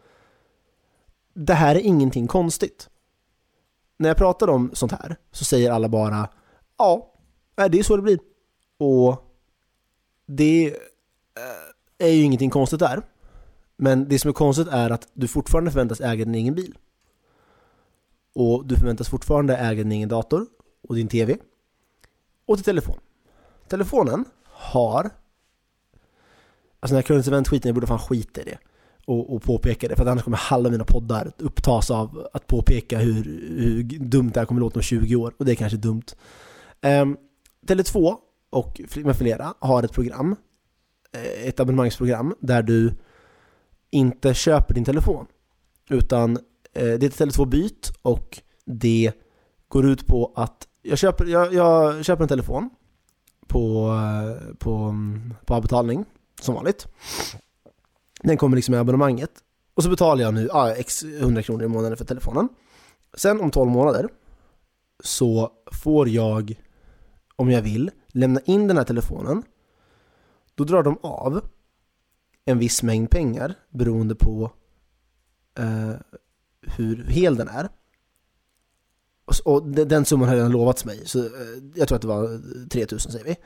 det 1.35 1.55
här 1.55 1.75
är 1.75 1.81
ingenting 1.81 2.27
konstigt. 2.27 2.89
När 3.97 4.09
jag 4.09 4.17
pratar 4.17 4.49
om 4.49 4.71
sånt 4.73 4.93
här 4.93 5.17
så 5.33 5.45
säger 5.45 5.71
alla 5.71 5.89
bara 5.89 6.29
ja, 6.79 7.15
det 7.57 7.79
är 7.79 7.83
så 7.83 7.97
det 7.97 8.03
blir. 8.03 8.19
Och 8.79 9.30
det 10.37 10.67
eh, 11.37 12.07
är 12.07 12.13
ju 12.13 12.23
ingenting 12.23 12.51
konstigt 12.51 12.81
där. 12.81 13.03
Men 13.77 14.09
det 14.09 14.19
som 14.19 14.29
är 14.29 14.33
konstigt 14.33 14.69
är 14.69 14.91
att 14.91 15.09
du 15.13 15.29
fortfarande 15.29 15.71
förväntas 15.71 16.01
äga 16.01 16.25
din 16.25 16.35
egen 16.35 16.55
bil. 16.55 16.79
Och 18.35 18.67
du 18.67 18.77
förväntas 18.77 19.09
fortfarande 19.09 19.57
äga 19.57 19.83
din 19.83 19.93
egen 19.93 20.09
dator 20.09 20.47
och 20.89 20.95
din 20.95 21.09
TV. 21.09 21.37
Och 22.47 22.57
din 22.57 22.65
telefon. 22.65 22.99
Telefonen 23.69 24.25
har 24.45 25.11
Alltså 26.81 26.95
den 26.95 26.97
här 26.97 27.03
Current 27.03 27.27
Event-skiten, 27.27 27.69
jag 27.69 27.75
borde 27.75 27.87
fan 27.87 27.99
skita 27.99 28.41
i 28.41 28.45
det 28.45 28.59
och, 29.07 29.35
och 29.35 29.43
påpeka 29.43 29.89
det, 29.89 29.97
för 29.97 30.07
annars 30.07 30.25
kommer 30.25 30.37
halva 30.37 30.71
mina 30.71 30.85
poddar 30.85 31.33
upptas 31.39 31.91
av 31.91 32.29
att 32.33 32.47
påpeka 32.47 32.99
hur, 32.99 33.25
hur 33.59 33.83
dumt 33.99 34.31
det 34.35 34.41
här 34.41 34.47
kommer 34.47 34.61
låta 34.61 34.79
om 34.79 34.83
20 34.83 35.17
år, 35.17 35.35
och 35.39 35.45
det 35.45 35.53
är 35.53 35.57
kanske 35.57 35.79
dumt. 35.79 36.03
Ehm, 36.81 37.09
um, 37.09 37.17
Tele2 37.67 38.17
och 38.50 38.80
med 38.97 39.16
flera 39.16 39.54
har 39.59 39.83
ett 39.83 39.92
program, 39.92 40.37
eh, 41.12 41.49
ett 41.49 41.61
abonnemangsprogram, 41.61 42.35
där 42.40 42.62
du 42.62 42.95
inte 43.90 44.35
köper 44.35 44.75
din 44.75 44.85
telefon. 44.85 45.26
Utan 45.90 46.37
eh, 46.73 46.85
det 46.85 47.02
är 47.02 47.04
ett 47.04 47.21
Tele2 47.21 47.47
byt 47.47 47.92
och 48.02 48.42
det 48.64 49.12
går 49.69 49.87
ut 49.87 50.07
på 50.07 50.33
att 50.37 50.69
jag 50.83 50.99
köper, 50.99 51.26
jag, 51.26 51.54
jag 51.54 52.04
köper 52.04 52.23
en 52.23 52.28
telefon 52.28 52.71
på, 53.47 53.88
eh, 53.88 54.54
på, 54.54 54.75
mm, 54.75 55.35
på 55.45 55.54
avbetalning, 55.54 56.04
som 56.40 56.54
vanligt. 56.54 56.87
Den 58.23 58.37
kommer 58.37 58.57
liksom 58.57 58.75
i 58.75 58.78
abonnemanget. 58.78 59.30
Och 59.75 59.83
så 59.83 59.90
betalar 59.90 60.23
jag 60.23 60.35
nu 60.35 60.49
ah, 60.52 60.71
x 60.71 61.02
100 61.02 61.42
kronor 61.42 61.64
i 61.64 61.69
månaden 61.69 61.97
för 61.97 62.04
telefonen. 62.04 62.49
Sen 63.14 63.40
om 63.40 63.50
12 63.50 63.71
månader 63.71 64.09
så 65.04 65.52
får 65.73 66.09
jag, 66.09 66.61
om 67.40 67.50
jag 67.50 67.62
vill, 67.62 67.90
lämna 68.09 68.40
in 68.40 68.68
den 68.68 68.76
här 68.76 68.85
telefonen. 68.85 69.42
Då 70.54 70.64
drar 70.64 70.82
de 70.82 70.99
av 71.02 71.40
en 72.44 72.59
viss 72.59 72.82
mängd 72.82 73.11
pengar 73.11 73.54
beroende 73.70 74.14
på 74.14 74.52
eh, 75.59 75.92
hur 76.62 77.04
hel 77.04 77.37
den 77.37 77.49
är. 77.49 77.68
Och 79.44 79.66
den 79.68 80.04
summan 80.04 80.28
har 80.28 80.37
redan 80.37 80.52
lovats 80.52 80.85
mig, 80.85 81.06
så 81.06 81.18
eh, 81.18 81.30
jag 81.75 81.88
tror 81.88 81.97
att 81.97 82.02
det 82.02 82.09
var 82.09 82.35
eh, 82.35 82.40
3000 82.70 83.12
säger 83.12 83.25
vi. 83.25 83.37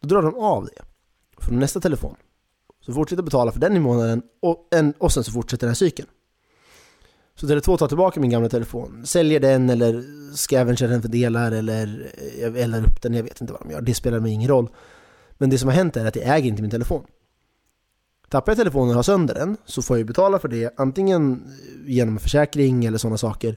Då 0.00 0.08
drar 0.08 0.22
de 0.22 0.34
av 0.34 0.64
det 0.64 0.82
från 1.38 1.58
nästa 1.58 1.80
telefon. 1.80 2.16
Så 2.80 2.92
fortsätter 2.92 3.22
betala 3.22 3.52
för 3.52 3.60
den 3.60 3.76
i 3.76 3.80
månaden 3.80 4.22
och, 4.40 4.68
en, 4.70 4.92
och 4.98 5.12
sen 5.12 5.24
så 5.24 5.32
fortsätter 5.32 5.66
den 5.66 5.70
här 5.70 5.74
cykeln. 5.74 6.08
Så 7.40 7.46
Tele2 7.46 7.76
tar 7.76 7.88
tillbaka 7.88 8.20
min 8.20 8.30
gamla 8.30 8.48
telefon, 8.48 9.06
säljer 9.06 9.40
den 9.40 9.70
eller 9.70 10.04
scavengar 10.34 10.88
den 10.88 11.02
för 11.02 11.08
delar 11.08 11.52
eller 11.52 12.10
eh, 12.18 12.40
jag 12.40 12.58
eldar 12.58 12.80
upp 12.80 13.02
den, 13.02 13.14
jag 13.14 13.22
vet 13.22 13.40
inte 13.40 13.52
vad 13.52 13.62
de 13.62 13.70
gör, 13.70 13.80
det 13.80 13.94
spelar 13.94 14.20
mig 14.20 14.32
ingen 14.32 14.48
roll. 14.48 14.68
Men 15.38 15.50
det 15.50 15.58
som 15.58 15.68
har 15.68 15.76
hänt 15.76 15.96
är 15.96 16.06
att 16.06 16.16
jag 16.16 16.36
äger 16.36 16.48
inte 16.48 16.62
min 16.62 16.70
telefon. 16.70 17.04
Tappar 18.28 18.52
jag 18.52 18.58
telefonen 18.58 18.88
och 18.88 18.94
har 18.94 19.02
sönder 19.02 19.34
den 19.34 19.56
så 19.64 19.82
får 19.82 19.98
jag 19.98 20.06
betala 20.06 20.38
för 20.38 20.48
det 20.48 20.74
antingen 20.76 21.32
eh, 21.32 21.92
genom 21.92 22.18
försäkring 22.18 22.84
eller 22.84 22.98
sådana 22.98 23.18
saker. 23.18 23.56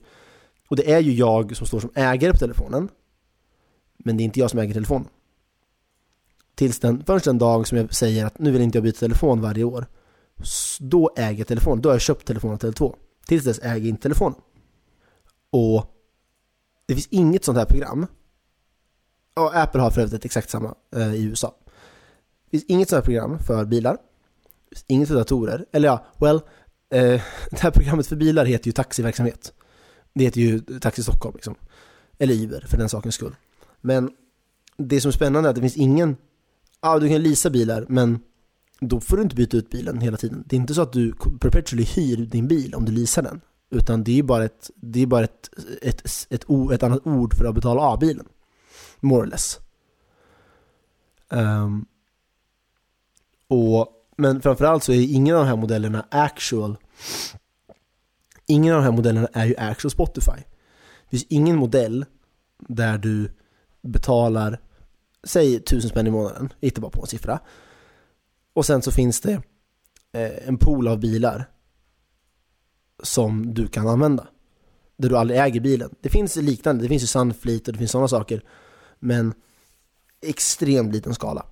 Och 0.68 0.76
det 0.76 0.92
är 0.92 1.00
ju 1.00 1.14
jag 1.14 1.56
som 1.56 1.68
står 1.68 1.80
som 1.80 1.92
ägare 1.96 2.32
på 2.32 2.38
telefonen. 2.38 2.90
Men 3.98 4.18
det 4.18 4.24
är 4.24 4.26
inte 4.26 4.40
jag 4.40 4.50
som 4.50 4.60
äger 4.60 4.74
telefonen. 4.74 5.08
Tills 6.56 6.80
den, 6.80 7.04
först 7.06 7.26
den 7.26 7.38
dag 7.38 7.68
som 7.68 7.78
jag 7.78 7.94
säger 7.94 8.26
att 8.26 8.40
nu 8.40 8.52
vill 8.52 8.62
inte 8.62 8.78
jag 8.78 8.84
byta 8.84 9.00
telefon 9.00 9.42
varje 9.42 9.64
år. 9.64 9.86
Då 10.80 11.14
äger 11.18 11.38
jag 11.40 11.48
telefonen, 11.48 11.82
då 11.82 11.90
har 11.90 11.94
jag 11.94 12.02
köpt 12.02 12.28
telefonen 12.28 12.58
till 12.58 12.70
Tele2. 12.70 12.96
Tills 13.32 13.44
dess 13.44 13.60
äger 13.60 13.90
inte 13.90 14.02
telefonen. 14.02 14.40
Och 15.50 15.86
det 16.86 16.94
finns 16.94 17.08
inget 17.08 17.46
sånt 17.46 17.58
här 17.58 17.66
program. 17.66 18.08
Och 19.34 19.56
Apple 19.56 19.82
har 19.82 19.92
för 19.92 20.02
övrigt 20.02 20.26
exakt 20.26 20.50
samma 20.50 20.76
eh, 20.96 21.14
i 21.14 21.24
USA. 21.24 21.56
Det 22.46 22.50
finns 22.52 22.64
inget 22.64 22.90
sånt 22.90 22.98
här 22.98 23.06
program 23.06 23.40
för 23.40 23.66
bilar. 23.66 23.98
Det 24.70 24.76
finns 24.76 24.86
inget 24.88 25.08
för 25.08 25.16
datorer. 25.16 25.66
Eller 25.72 25.88
ja, 25.88 26.06
well, 26.18 26.36
eh, 26.90 27.22
det 27.52 27.60
här 27.60 27.72
programmet 27.72 28.08
för 28.08 28.16
bilar 28.16 28.46
heter 28.46 28.68
ju 28.68 28.72
taxiverksamhet. 28.72 29.54
Det 30.14 30.24
heter 30.24 30.42
ju 30.42 30.60
Taxi 30.60 31.04
Stockholm 31.04 31.36
liksom. 31.36 31.56
Eller 32.18 32.34
Uber 32.34 32.66
för 32.68 32.78
den 32.78 32.90
sakens 32.90 33.16
skull. 33.16 33.36
Men 33.82 34.12
det 34.78 35.02
som 35.02 35.10
är 35.10 35.14
spännande 35.14 35.48
är 35.48 35.50
att 35.50 35.56
det 35.56 35.62
finns 35.62 35.78
ingen 35.78 36.16
ja 36.82 37.00
du 37.00 37.10
kan 37.10 37.24
leasa 37.24 37.50
bilar 37.50 37.86
men 37.90 38.20
då 38.82 39.00
får 39.00 39.18
du 39.18 39.24
inte 39.24 39.36
byta 39.36 39.58
ut 39.58 39.70
bilen 39.70 40.02
hela 40.02 40.18
tiden. 40.18 40.44
Det 40.46 40.56
är 40.56 40.60
inte 40.60 40.74
så 40.74 40.82
att 40.82 40.94
du 40.94 41.14
perpetually 41.40 41.84
hyr 41.84 42.18
din 42.18 42.48
bil 42.48 42.76
om 42.76 42.86
du 42.86 42.92
leasar 42.92 43.22
den. 43.22 43.42
Utan 43.70 44.04
det 44.04 44.20
är 44.20 44.24
bara 44.24 44.46
ett, 44.46 44.70
det 44.76 45.02
är 45.02 45.06
bara 45.06 45.24
ett, 45.24 45.50
ett, 45.82 46.06
ett, 46.06 46.28
ett, 46.30 46.46
ett 46.74 46.84
annat 46.84 47.08
ord 47.08 47.34
för 47.34 47.46
att 47.46 47.56
betala 47.56 47.82
av 47.82 48.00
bilen. 48.00 48.26
More 49.00 49.24
or 49.24 49.26
less. 49.26 49.60
Um, 51.30 51.86
och, 53.48 53.88
men 54.16 54.42
framförallt 54.42 54.84
så 54.84 54.92
är 54.92 55.16
ingen 55.16 55.36
av 55.36 55.42
de 55.42 55.48
här 55.48 55.58
modellerna 55.58 56.06
actual. 56.12 56.78
Ingen 58.46 58.74
av 58.74 58.82
de 58.82 58.86
här 58.86 58.92
modellerna 58.92 59.28
är 59.34 59.46
ju 59.46 59.56
actual 59.58 59.92
Spotify. 59.92 60.42
Det 61.04 61.10
finns 61.10 61.26
ingen 61.30 61.58
modell 61.58 62.06
där 62.68 62.98
du 62.98 63.32
betalar 63.82 64.60
säg 65.24 65.60
tusen 65.60 65.90
spänn 65.90 66.08
i 66.08 66.12
månaden, 66.12 66.54
jag 66.60 66.68
hittar 66.68 66.82
bara 66.82 66.92
på 66.92 67.02
en 67.02 67.08
siffra. 67.08 67.40
Och 68.54 68.66
sen 68.66 68.82
så 68.82 68.92
finns 68.92 69.22
det 69.22 69.42
eh, 70.12 70.48
en 70.48 70.58
pool 70.58 70.88
av 70.88 71.00
bilar 71.00 71.50
som 73.04 73.54
du 73.54 73.68
kan 73.68 73.88
använda. 73.88 74.28
Där 74.98 75.10
du 75.10 75.18
aldrig 75.18 75.40
äger 75.40 75.60
bilen. 75.60 75.96
Det 76.02 76.10
finns 76.10 76.36
liknande, 76.36 76.84
det 76.84 76.88
finns 76.88 77.04
ju 77.04 77.08
Sunfleet 77.08 77.68
och 77.68 77.74
det 77.74 77.80
finns 77.80 77.92
sådana 77.92 78.08
saker. 78.08 78.44
Men 79.00 79.34
extremt 80.22 80.94
liten 80.94 81.16
skala. 81.16 81.46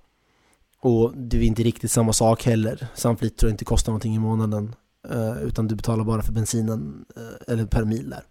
Och 0.82 1.13
det 1.18 1.38
är 1.38 1.41
inte 1.41 1.63
riktigt 1.63 1.91
samma 1.91 2.13
sak 2.13 2.44
heller. 2.44 2.88
Sunfleet 2.96 3.38
tror 3.38 3.50
jag 3.50 3.53
inte 3.53 3.65
kostar 3.65 3.91
någonting 3.91 4.15
i 4.15 4.20
månaden. 4.20 4.75
Eh, 5.10 5.44
utan 5.44 5.68
du 5.68 5.75
betalar 5.75 6.03
bara 6.03 6.22
för 6.22 6.34
bensinen, 6.34 7.06
eh, 7.15 7.53
eller 7.53 7.65
per 7.65 7.86
mil 7.86 8.10
där. 8.10 8.24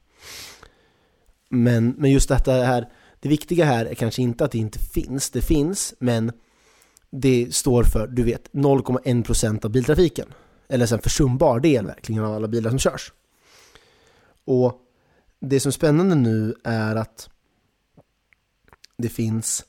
Men, 1.50 1.94
men 1.98 2.10
just 2.10 2.28
detta 2.28 2.52
här 2.52 2.88
det 3.20 3.28
viktiga 3.28 3.64
här 3.64 3.84
är 3.86 3.94
kanske 3.94 4.22
inte 4.22 4.44
att 4.44 4.52
det 4.52 4.58
inte 4.58 4.78
finns, 4.78 5.30
det 5.30 5.42
finns, 5.42 5.94
men 5.98 6.32
det 7.10 7.54
står 7.54 7.84
för, 7.84 8.06
du 8.06 8.22
vet, 8.22 8.52
0,1% 8.52 9.64
av 9.64 9.70
biltrafiken. 9.70 10.28
Eller 10.68 10.92
en 10.92 11.00
försumbar 11.00 11.60
del 11.60 11.86
verkligen 11.86 12.24
av 12.24 12.34
alla 12.34 12.48
bilar 12.48 12.70
som 12.70 12.78
körs. 12.78 13.12
Och 14.44 14.80
det 15.40 15.60
som 15.60 15.68
är 15.68 15.72
spännande 15.72 16.14
nu 16.14 16.54
är 16.64 16.96
att 16.96 17.30
det 18.96 19.08
finns 19.08 19.64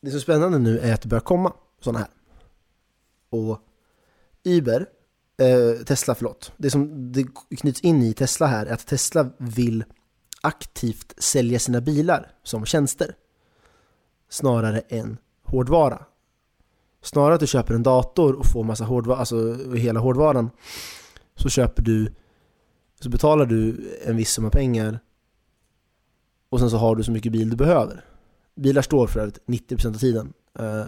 Det 0.00 0.10
som 0.10 0.16
är 0.16 0.20
spännande 0.20 0.58
nu 0.58 0.78
är 0.78 0.94
att 0.94 1.02
det 1.02 1.08
börjar 1.08 1.20
komma 1.20 1.52
sådana 1.80 1.98
här. 1.98 2.08
Och 3.30 3.60
Uber, 4.44 4.86
eh, 5.36 5.84
Tesla 5.84 6.14
förlåt, 6.14 6.52
det 6.56 6.70
som 6.70 7.12
det 7.12 7.26
knyts 7.56 7.80
in 7.80 8.02
i 8.02 8.14
Tesla 8.14 8.46
här 8.46 8.66
är 8.66 8.72
att 8.72 8.86
Tesla 8.86 9.30
vill 9.38 9.84
aktivt 10.40 11.14
sälja 11.22 11.58
sina 11.58 11.80
bilar 11.80 12.32
som 12.42 12.64
tjänster 12.64 13.16
snarare 14.28 14.80
än 14.80 15.18
hårdvara. 15.42 16.04
Snarare 17.02 17.34
att 17.34 17.40
du 17.40 17.46
köper 17.46 17.74
en 17.74 17.82
dator 17.82 18.32
och 18.32 18.46
får 18.46 18.64
massa 18.64 18.84
hårdvara, 18.84 19.18
alltså 19.18 19.56
hela 19.74 20.00
hårdvaran 20.00 20.50
så 21.34 21.48
köper 21.48 21.82
du 21.82 22.14
så 23.00 23.08
betalar 23.08 23.46
du 23.46 23.90
en 24.04 24.16
viss 24.16 24.30
summa 24.30 24.50
pengar 24.50 25.00
och 26.48 26.60
sen 26.60 26.70
så 26.70 26.76
har 26.76 26.96
du 26.96 27.02
så 27.02 27.12
mycket 27.12 27.32
bil 27.32 27.50
du 27.50 27.56
behöver. 27.56 28.04
Bilar 28.54 28.82
står 28.82 29.06
för 29.06 29.20
övrigt 29.20 29.38
90% 29.46 29.94
av 29.94 29.98
tiden 29.98 30.32
eh, 30.58 30.84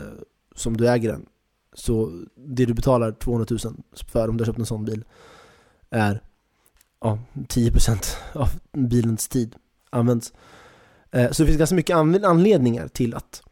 som 0.54 0.76
du 0.76 0.88
äger 0.88 1.12
den. 1.12 1.26
Så 1.72 2.22
det 2.34 2.64
du 2.64 2.74
betalar 2.74 3.12
200 3.12 3.46
000 3.50 3.58
för 4.08 4.28
om 4.28 4.36
du 4.36 4.42
har 4.42 4.46
köpt 4.46 4.58
en 4.58 4.66
sån 4.66 4.84
bil 4.84 5.04
är 5.90 6.22
ja, 7.00 7.18
10% 7.34 8.16
av 8.32 8.48
bilens 8.72 9.28
tid 9.28 9.56
används. 9.90 10.32
Eh, 11.10 11.30
så 11.30 11.42
det 11.42 11.46
finns 11.46 11.58
ganska 11.58 11.76
mycket 11.76 11.96
anledningar 11.96 12.88
till 12.88 13.14
att 13.14 13.42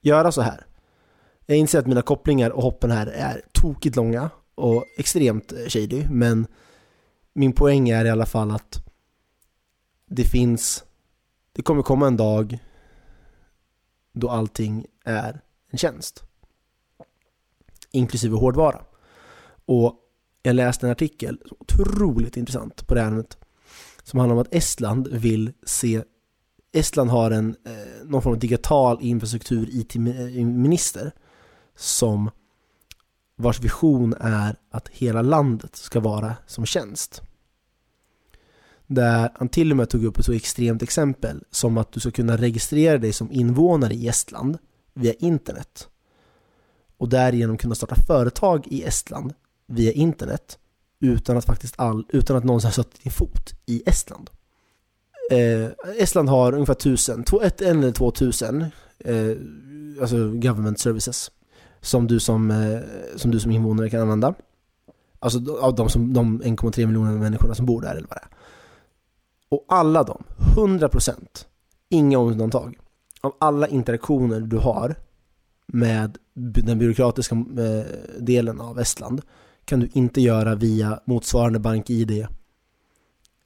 göra 0.00 0.32
så 0.32 0.40
här. 0.42 0.67
Jag 1.50 1.58
inser 1.58 1.78
att 1.78 1.86
mina 1.86 2.02
kopplingar 2.02 2.50
och 2.50 2.62
hoppen 2.62 2.90
här 2.90 3.06
är 3.06 3.42
tokigt 3.52 3.96
långa 3.96 4.30
och 4.54 4.84
extremt 4.96 5.52
shady, 5.68 6.06
men 6.10 6.46
min 7.32 7.52
poäng 7.52 7.88
är 7.88 8.04
i 8.04 8.10
alla 8.10 8.26
fall 8.26 8.50
att 8.50 8.84
det 10.06 10.24
finns, 10.24 10.84
det 11.52 11.62
kommer 11.62 11.82
komma 11.82 12.06
en 12.06 12.16
dag 12.16 12.58
då 14.12 14.30
allting 14.30 14.86
är 15.04 15.40
en 15.70 15.78
tjänst. 15.78 16.22
Inklusive 17.90 18.36
hårdvara. 18.36 18.80
Och 19.66 19.96
jag 20.42 20.56
läste 20.56 20.86
en 20.86 20.92
artikel, 20.92 21.40
otroligt 21.60 22.36
intressant 22.36 22.86
på 22.86 22.94
det 22.94 23.00
här 23.00 23.08
ämnet, 23.08 23.38
som 24.02 24.18
handlar 24.18 24.36
om 24.36 24.42
att 24.42 24.54
Estland 24.54 25.08
vill 25.08 25.52
se 25.66 26.02
Estland 26.72 27.10
har 27.10 27.30
en, 27.30 27.56
eh, 27.66 28.06
någon 28.06 28.22
form 28.22 28.32
av 28.32 28.38
digital 28.38 28.98
infrastruktur 29.00 29.68
IT-minister 29.70 31.06
eh, 31.06 31.12
som 31.78 32.30
vars 33.36 33.60
vision 33.60 34.14
är 34.20 34.56
att 34.70 34.88
hela 34.88 35.22
landet 35.22 35.76
ska 35.76 36.00
vara 36.00 36.36
som 36.46 36.66
tjänst. 36.66 37.22
Där 38.86 39.30
han 39.34 39.48
till 39.48 39.70
och 39.70 39.76
med 39.76 39.88
tog 39.88 40.04
upp 40.04 40.18
ett 40.18 40.24
så 40.24 40.32
extremt 40.32 40.82
exempel 40.82 41.44
som 41.50 41.78
att 41.78 41.92
du 41.92 42.00
ska 42.00 42.10
kunna 42.10 42.36
registrera 42.36 42.98
dig 42.98 43.12
som 43.12 43.32
invånare 43.32 43.94
i 43.94 44.08
Estland 44.08 44.58
via 44.94 45.12
internet 45.12 45.88
och 46.96 47.08
därigenom 47.08 47.58
kunna 47.58 47.74
starta 47.74 47.94
företag 48.06 48.66
i 48.66 48.84
Estland 48.84 49.34
via 49.66 49.92
internet 49.92 50.58
utan 51.00 51.36
att 51.36 51.44
faktiskt 51.44 51.74
all, 51.78 52.06
utan 52.08 52.36
att 52.36 52.44
någonsin 52.44 52.66
har 52.66 52.72
satt 52.72 53.02
din 53.02 53.12
fot 53.12 53.54
i 53.66 53.82
Estland. 53.86 54.30
eh, 55.30 55.68
Estland 55.96 56.28
har 56.28 56.52
ungefär 56.52 56.72
1000, 56.72 57.24
två, 57.24 57.42
ett, 57.42 57.60
en 57.60 57.82
eller 57.82 57.92
två 57.92 58.10
tusen 58.10 58.66
eh, 58.98 59.30
alltså 60.00 60.16
government 60.16 60.80
services 60.80 61.30
som 61.80 62.06
du 62.06 62.20
som, 62.20 62.50
eh, 62.50 62.80
som 63.16 63.30
du 63.30 63.40
som 63.40 63.50
invånare 63.50 63.90
kan 63.90 64.00
använda. 64.00 64.34
Alltså 65.18 65.58
av 65.60 65.74
de, 65.74 65.88
som, 65.88 66.12
de 66.12 66.42
1,3 66.42 66.86
miljoner 66.86 67.12
människorna 67.12 67.54
som 67.54 67.66
bor 67.66 67.82
där 67.82 67.90
eller 67.90 68.08
vad 68.08 68.18
det 68.18 68.22
är. 68.22 68.30
Och 69.48 69.64
alla 69.68 70.02
de, 70.02 70.22
100%, 70.56 71.14
inga 71.88 72.18
undantag, 72.18 72.78
av 73.20 73.34
alla 73.38 73.68
interaktioner 73.68 74.40
du 74.40 74.56
har 74.58 74.96
med 75.66 76.18
den 76.34 76.78
byråkratiska 76.78 77.34
eh, 77.34 77.84
delen 78.18 78.60
av 78.60 78.80
Estland 78.80 79.22
kan 79.64 79.80
du 79.80 79.88
inte 79.92 80.20
göra 80.20 80.54
via 80.54 81.00
motsvarande 81.04 81.58
bank-id 81.58 82.26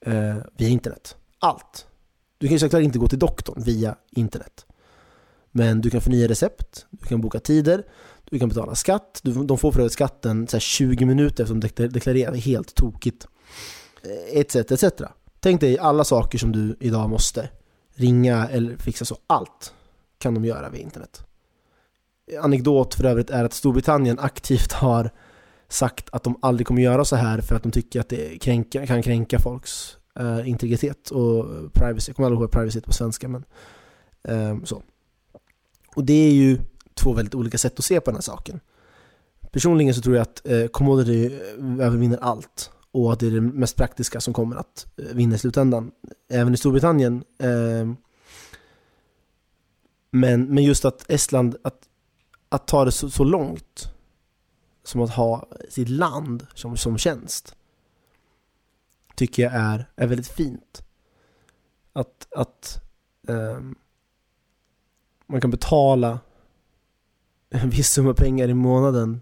eh, 0.05 0.37
via 0.57 0.69
internet. 0.69 1.15
Allt. 1.39 1.87
Du 2.37 2.47
kan 2.47 2.55
ju 2.55 2.59
såklart 2.59 2.83
inte 2.83 2.99
gå 2.99 3.07
till 3.07 3.19
doktorn 3.19 3.63
via 3.63 3.95
internet. 4.11 4.65
Men 5.51 5.81
du 5.81 5.89
kan 5.89 6.01
förnya 6.01 6.27
recept, 6.27 6.85
du 6.89 7.05
kan 7.05 7.21
boka 7.21 7.39
tider, 7.39 7.83
du 8.33 8.39
kan 8.39 8.49
betala 8.49 8.75
skatt. 8.75 9.21
de 9.23 9.57
får 9.57 9.71
för 9.71 9.79
övrigt 9.79 9.93
skatten 9.93 10.47
så 10.47 10.59
20 10.59 11.05
minuter 11.05 11.43
eftersom 11.43 11.59
de 11.59 11.87
deklarerar, 11.87 12.33
helt 12.33 12.75
tokigt. 12.75 13.27
Eh, 14.03 14.39
etc, 14.39 14.55
etc. 14.55 14.83
Tänk 15.39 15.61
dig 15.61 15.77
alla 15.77 16.03
saker 16.03 16.37
som 16.37 16.51
du 16.51 16.75
idag 16.79 17.09
måste 17.09 17.49
ringa 17.95 18.47
eller 18.47 18.77
fixa 18.77 19.05
så. 19.05 19.17
Allt 19.27 19.73
kan 20.17 20.33
de 20.33 20.45
göra 20.45 20.69
via 20.69 20.81
internet. 20.81 21.25
Anekdot 22.41 22.95
för 22.95 23.03
övrigt 23.03 23.29
är 23.29 23.43
att 23.43 23.53
Storbritannien 23.53 24.19
aktivt 24.19 24.71
har 24.71 25.11
sagt 25.67 26.09
att 26.11 26.23
de 26.23 26.39
aldrig 26.41 26.67
kommer 26.67 26.81
göra 26.81 27.05
så 27.05 27.15
här 27.15 27.41
för 27.41 27.55
att 27.55 27.63
de 27.63 27.71
tycker 27.71 27.99
att 27.99 28.09
det 28.09 28.41
kränka, 28.41 28.87
kan 28.87 29.03
kränka 29.03 29.39
folks 29.39 29.97
uh, 30.19 30.49
integritet 30.49 31.09
och 31.09 31.45
privacy. 31.73 32.09
Jag 32.09 32.15
kommer 32.15 32.27
aldrig 32.27 32.41
ihåg 32.41 32.51
privacy 32.51 32.81
på 32.81 32.93
svenska 32.93 33.27
men 33.27 33.45
um, 34.21 34.65
så. 34.65 34.83
Och 35.95 36.03
det 36.03 36.13
är 36.13 36.31
ju 36.31 36.59
två 36.93 37.13
väldigt 37.13 37.35
olika 37.35 37.57
sätt 37.57 37.79
att 37.79 37.85
se 37.85 37.99
på 37.99 38.11
den 38.11 38.15
här 38.15 38.21
saken. 38.21 38.59
Personligen 39.51 39.93
så 39.93 40.01
tror 40.01 40.15
jag 40.15 40.21
att 40.21 40.47
eh, 40.47 40.67
commodity 40.67 41.25
eh, 41.25 41.85
övervinner 41.85 42.17
allt 42.21 42.71
och 42.91 43.13
att 43.13 43.19
det 43.19 43.27
är 43.27 43.31
det 43.31 43.41
mest 43.41 43.75
praktiska 43.75 44.21
som 44.21 44.33
kommer 44.33 44.55
att 44.55 44.87
eh, 44.97 45.05
vinna 45.05 45.35
i 45.35 45.37
slutändan. 45.37 45.91
Även 46.29 46.53
i 46.53 46.57
Storbritannien. 46.57 47.23
Eh, 47.39 47.93
men, 50.11 50.45
men 50.45 50.63
just 50.63 50.85
att 50.85 51.11
Estland, 51.11 51.55
att, 51.63 51.89
att 52.49 52.67
ta 52.67 52.85
det 52.85 52.91
så, 52.91 53.09
så 53.09 53.23
långt 53.23 53.93
som 54.83 55.01
att 55.01 55.09
ha 55.09 55.47
sitt 55.69 55.89
land 55.89 56.47
som, 56.53 56.77
som 56.77 56.97
tjänst 56.97 57.55
tycker 59.15 59.43
jag 59.43 59.53
är, 59.53 59.89
är 59.95 60.07
väldigt 60.07 60.27
fint. 60.27 60.83
Att, 61.93 62.27
att 62.35 62.81
eh, 63.27 63.59
man 65.27 65.41
kan 65.41 65.51
betala 65.51 66.19
en 67.53 67.69
viss 67.69 67.89
summa 67.89 68.13
pengar 68.13 68.47
i 68.47 68.53
månaden 68.53 69.21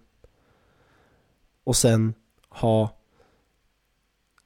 och 1.63 1.75
sen 1.75 2.13
ha 2.49 2.97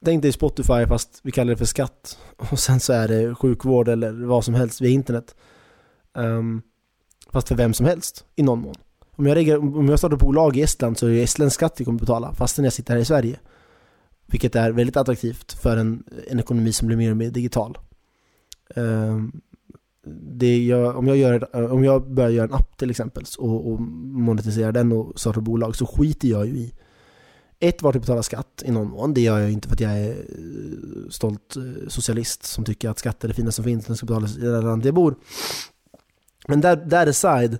Tänk 0.05 0.21
dig 0.21 0.31
Spotify 0.31 0.85
fast 0.87 1.19
vi 1.23 1.31
kallar 1.31 1.51
det 1.51 1.57
för 1.57 1.65
skatt 1.65 2.17
och 2.37 2.59
sen 2.59 2.79
så 2.79 2.93
är 2.93 3.07
det 3.07 3.35
sjukvård 3.35 3.87
eller 3.87 4.11
vad 4.11 4.45
som 4.45 4.53
helst 4.53 4.81
via 4.81 4.89
internet. 4.89 5.35
Um, 6.13 6.61
fast 7.31 7.47
för 7.47 7.55
vem 7.55 7.73
som 7.73 7.85
helst 7.85 8.25
i 8.35 8.43
någon 8.43 8.61
mån. 8.61 8.75
Om 9.15 9.25
jag, 9.25 9.35
reggar, 9.35 9.57
om 9.57 9.89
jag 9.89 9.99
startar 9.99 10.17
bolag 10.17 10.57
i 10.57 10.61
Estland 10.61 10.97
så 10.97 11.07
är 11.07 11.11
det 11.11 11.23
estländsk 11.23 11.55
skatt 11.55 11.75
vi 11.77 11.85
kommer 11.85 11.99
betala 11.99 12.33
fastän 12.33 12.65
jag 12.65 12.73
sitter 12.73 12.93
här 12.93 13.01
i 13.01 13.05
Sverige. 13.05 13.39
Vilket 14.25 14.55
är 14.55 14.71
väldigt 14.71 14.97
attraktivt 14.97 15.53
för 15.53 15.77
en, 15.77 16.03
en 16.27 16.39
ekonomi 16.39 16.73
som 16.73 16.87
blir 16.87 16.97
mer 16.97 17.11
och 17.11 17.17
mer 17.17 17.29
digital. 17.29 17.77
Um, 18.75 19.41
jag, 20.67 20.97
om, 20.97 21.07
jag 21.07 21.17
gör, 21.17 21.49
eh, 21.53 21.73
om 21.73 21.83
jag 21.83 22.13
börjar 22.13 22.29
göra 22.29 22.47
en 22.47 22.53
app 22.53 22.77
till 22.77 22.89
exempel 22.89 23.23
och, 23.37 23.71
och 23.71 23.81
monetiserar 23.81 24.71
den 24.71 24.91
och 24.91 25.19
startar 25.19 25.41
bolag 25.41 25.75
så 25.75 25.85
skiter 25.85 26.27
jag 26.27 26.45
ju 26.45 26.53
i 26.53 26.73
ett, 27.59 27.81
vart 27.81 27.95
jag 27.95 28.01
betalar 28.01 28.21
skatt 28.21 28.63
i 28.65 28.71
någon 28.71 28.89
mån. 28.89 29.13
Det 29.13 29.21
gör 29.21 29.39
jag 29.39 29.51
inte 29.51 29.67
för 29.67 29.75
att 29.75 29.81
jag 29.81 29.91
är 29.91 30.09
eh, 30.09 31.09
stolt 31.09 31.55
eh, 31.55 31.87
socialist 31.87 32.43
som 32.43 32.65
tycker 32.65 32.89
att 32.89 32.99
skatter 32.99 33.27
är 33.27 33.29
det 33.29 33.35
finaste 33.35 33.55
som 33.55 33.63
finns. 33.63 33.85
Den 33.85 33.97
ska 33.97 34.05
betalas 34.05 34.37
i 34.37 34.41
det 34.41 34.61
land 34.61 34.85
jag 34.85 34.93
bor. 34.93 35.15
Men 36.47 36.61
där, 36.61 36.75
där 36.75 37.07
aside 37.07 37.57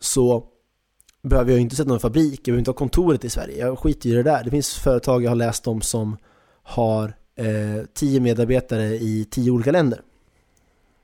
så 0.00 0.44
behöver 1.22 1.52
jag 1.52 1.60
inte 1.60 1.76
sätta 1.76 1.88
någon 1.88 2.00
fabrik, 2.00 2.40
jag 2.40 2.44
behöver 2.44 2.58
inte 2.58 2.70
ha 2.70 2.76
kontoret 2.76 3.24
i 3.24 3.30
Sverige. 3.30 3.58
Jag 3.58 3.78
skiter 3.78 4.08
i 4.08 4.12
det 4.12 4.22
där. 4.22 4.44
Det 4.44 4.50
finns 4.50 4.74
företag 4.74 5.24
jag 5.24 5.30
har 5.30 5.36
läst 5.36 5.66
om 5.66 5.80
som 5.80 6.16
har 6.62 7.14
eh, 7.36 7.84
tio 7.94 8.20
medarbetare 8.20 8.84
i 8.84 9.26
tio 9.30 9.50
olika 9.50 9.72
länder. 9.72 10.00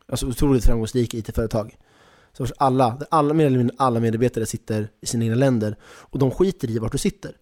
Alltså 0.09 0.27
otroligt 0.27 0.65
framgångsrika 0.65 1.17
IT-företag. 1.17 1.77
Så 2.33 2.47
alla, 2.57 2.99
alla, 3.11 3.35
mer 3.35 3.47
eller 3.47 3.59
mindre 3.59 3.77
alla 3.79 4.01
medarbetare 4.01 4.47
sitter 4.47 4.89
i 5.01 5.07
sina 5.07 5.25
egna 5.25 5.37
länder 5.37 5.77
och 5.85 6.19
de 6.19 6.31
skiter 6.31 6.71
i 6.71 6.79
vart 6.79 6.93
du 6.93 6.99
sitter. 6.99 7.37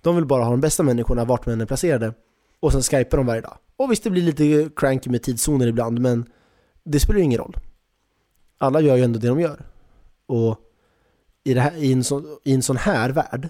De 0.00 0.16
vill 0.16 0.26
bara 0.26 0.44
ha 0.44 0.50
de 0.50 0.60
bästa 0.60 0.82
människorna 0.82 1.24
vart 1.24 1.46
man 1.46 1.60
är 1.60 1.66
placerade 1.66 2.14
och 2.60 2.72
sen 2.72 2.82
skypar 2.82 3.16
de 3.16 3.26
varje 3.26 3.40
dag. 3.40 3.58
Och 3.76 3.92
visst, 3.92 4.04
det 4.04 4.10
blir 4.10 4.22
lite 4.22 4.70
cranky 4.76 5.10
med 5.10 5.22
tidszoner 5.22 5.66
ibland, 5.66 5.98
men 5.98 6.26
det 6.84 7.00
spelar 7.00 7.18
ju 7.18 7.24
ingen 7.24 7.38
roll. 7.38 7.56
Alla 8.58 8.80
gör 8.80 8.96
ju 8.96 9.02
ändå 9.02 9.18
det 9.18 9.28
de 9.28 9.40
gör. 9.40 9.64
Och 10.26 10.58
i, 11.44 11.54
det 11.54 11.60
här, 11.60 11.76
i, 11.76 11.92
en, 11.92 12.04
så, 12.04 12.38
i 12.44 12.54
en 12.54 12.62
sån 12.62 12.76
här 12.76 13.10
värld 13.10 13.48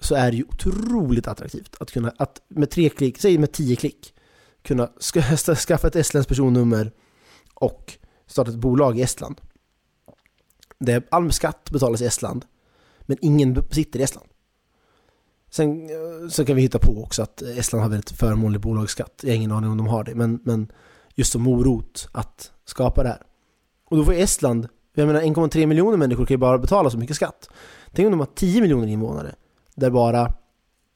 så 0.00 0.14
är 0.14 0.30
det 0.30 0.36
ju 0.36 0.44
otroligt 0.44 1.28
attraktivt 1.28 1.76
att 1.80 1.90
kunna, 1.90 2.12
att 2.16 2.42
med 2.48 2.70
tre 2.70 2.88
klick, 2.88 3.18
säg 3.18 3.38
med 3.38 3.52
tio 3.52 3.76
klick, 3.76 4.11
kunna 4.62 4.90
skaffa 5.68 5.88
ett 5.88 5.96
estländskt 5.96 6.28
personnummer 6.28 6.92
och 7.54 7.98
starta 8.26 8.50
ett 8.50 8.56
bolag 8.56 8.98
i 8.98 9.02
Estland. 9.02 9.40
Där 10.78 11.06
all 11.10 11.32
skatt 11.32 11.70
betalas 11.70 12.02
i 12.02 12.06
Estland, 12.06 12.44
men 13.00 13.16
ingen 13.20 13.62
sitter 13.70 14.00
i 14.00 14.02
Estland. 14.02 14.28
Sen 15.50 15.90
eh, 15.90 16.28
så 16.28 16.44
kan 16.44 16.56
vi 16.56 16.62
hitta 16.62 16.78
på 16.78 17.02
också 17.02 17.22
att 17.22 17.42
Estland 17.42 17.82
har 17.82 17.90
väldigt 17.90 18.10
förmånlig 18.10 18.60
bolagsskatt. 18.60 19.20
Jag 19.22 19.30
har 19.30 19.36
ingen 19.36 19.52
aning 19.52 19.70
om 19.70 19.76
de 19.76 19.86
har 19.86 20.04
det, 20.04 20.14
men, 20.14 20.40
men 20.44 20.72
just 21.14 21.32
som 21.32 21.42
morot 21.42 22.08
att 22.12 22.52
skapa 22.64 23.02
det 23.02 23.08
här. 23.08 23.22
Och 23.90 23.96
då 23.96 24.04
får 24.04 24.12
Estland, 24.12 24.68
jag 24.94 25.06
menar 25.06 25.20
1,3 25.20 25.66
miljoner 25.66 25.96
människor 25.96 26.26
kan 26.26 26.34
ju 26.34 26.38
bara 26.38 26.58
betala 26.58 26.90
så 26.90 26.98
mycket 26.98 27.16
skatt. 27.16 27.48
Tänk 27.92 28.06
om 28.06 28.10
de 28.10 28.20
har 28.20 28.28
10 28.34 28.60
miljoner 28.60 28.86
invånare, 28.86 29.34
där 29.74 29.90
bara 29.90 30.34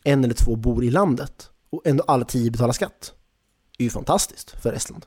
en 0.04 0.24
eller 0.24 0.34
två 0.34 0.56
bor 0.56 0.84
i 0.84 0.90
landet 0.90 1.50
och 1.70 1.86
ändå 1.86 2.04
alla 2.06 2.24
10 2.24 2.50
betalar 2.50 2.72
skatt. 2.72 3.12
Det 3.76 3.82
är 3.82 3.86
ju 3.86 3.90
fantastiskt 3.90 4.50
för 4.62 4.72
Estland. 4.72 5.06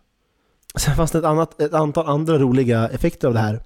Sen 0.76 0.96
fanns 0.96 1.12
det 1.12 1.18
ett, 1.18 1.26
annat, 1.26 1.62
ett 1.62 1.74
antal 1.74 2.06
andra 2.06 2.38
roliga 2.38 2.90
effekter 2.90 3.28
av 3.28 3.34
det 3.34 3.40
här. 3.40 3.64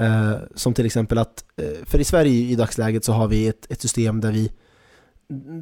Eh, 0.00 0.38
som 0.54 0.74
till 0.74 0.86
exempel 0.86 1.18
att, 1.18 1.44
eh, 1.56 1.84
för 1.84 1.98
i 1.98 2.04
Sverige 2.04 2.50
i 2.50 2.54
dagsläget 2.54 3.04
så 3.04 3.12
har 3.12 3.28
vi 3.28 3.48
ett, 3.48 3.70
ett 3.70 3.80
system 3.80 4.20
där 4.20 4.32
vi 4.32 4.52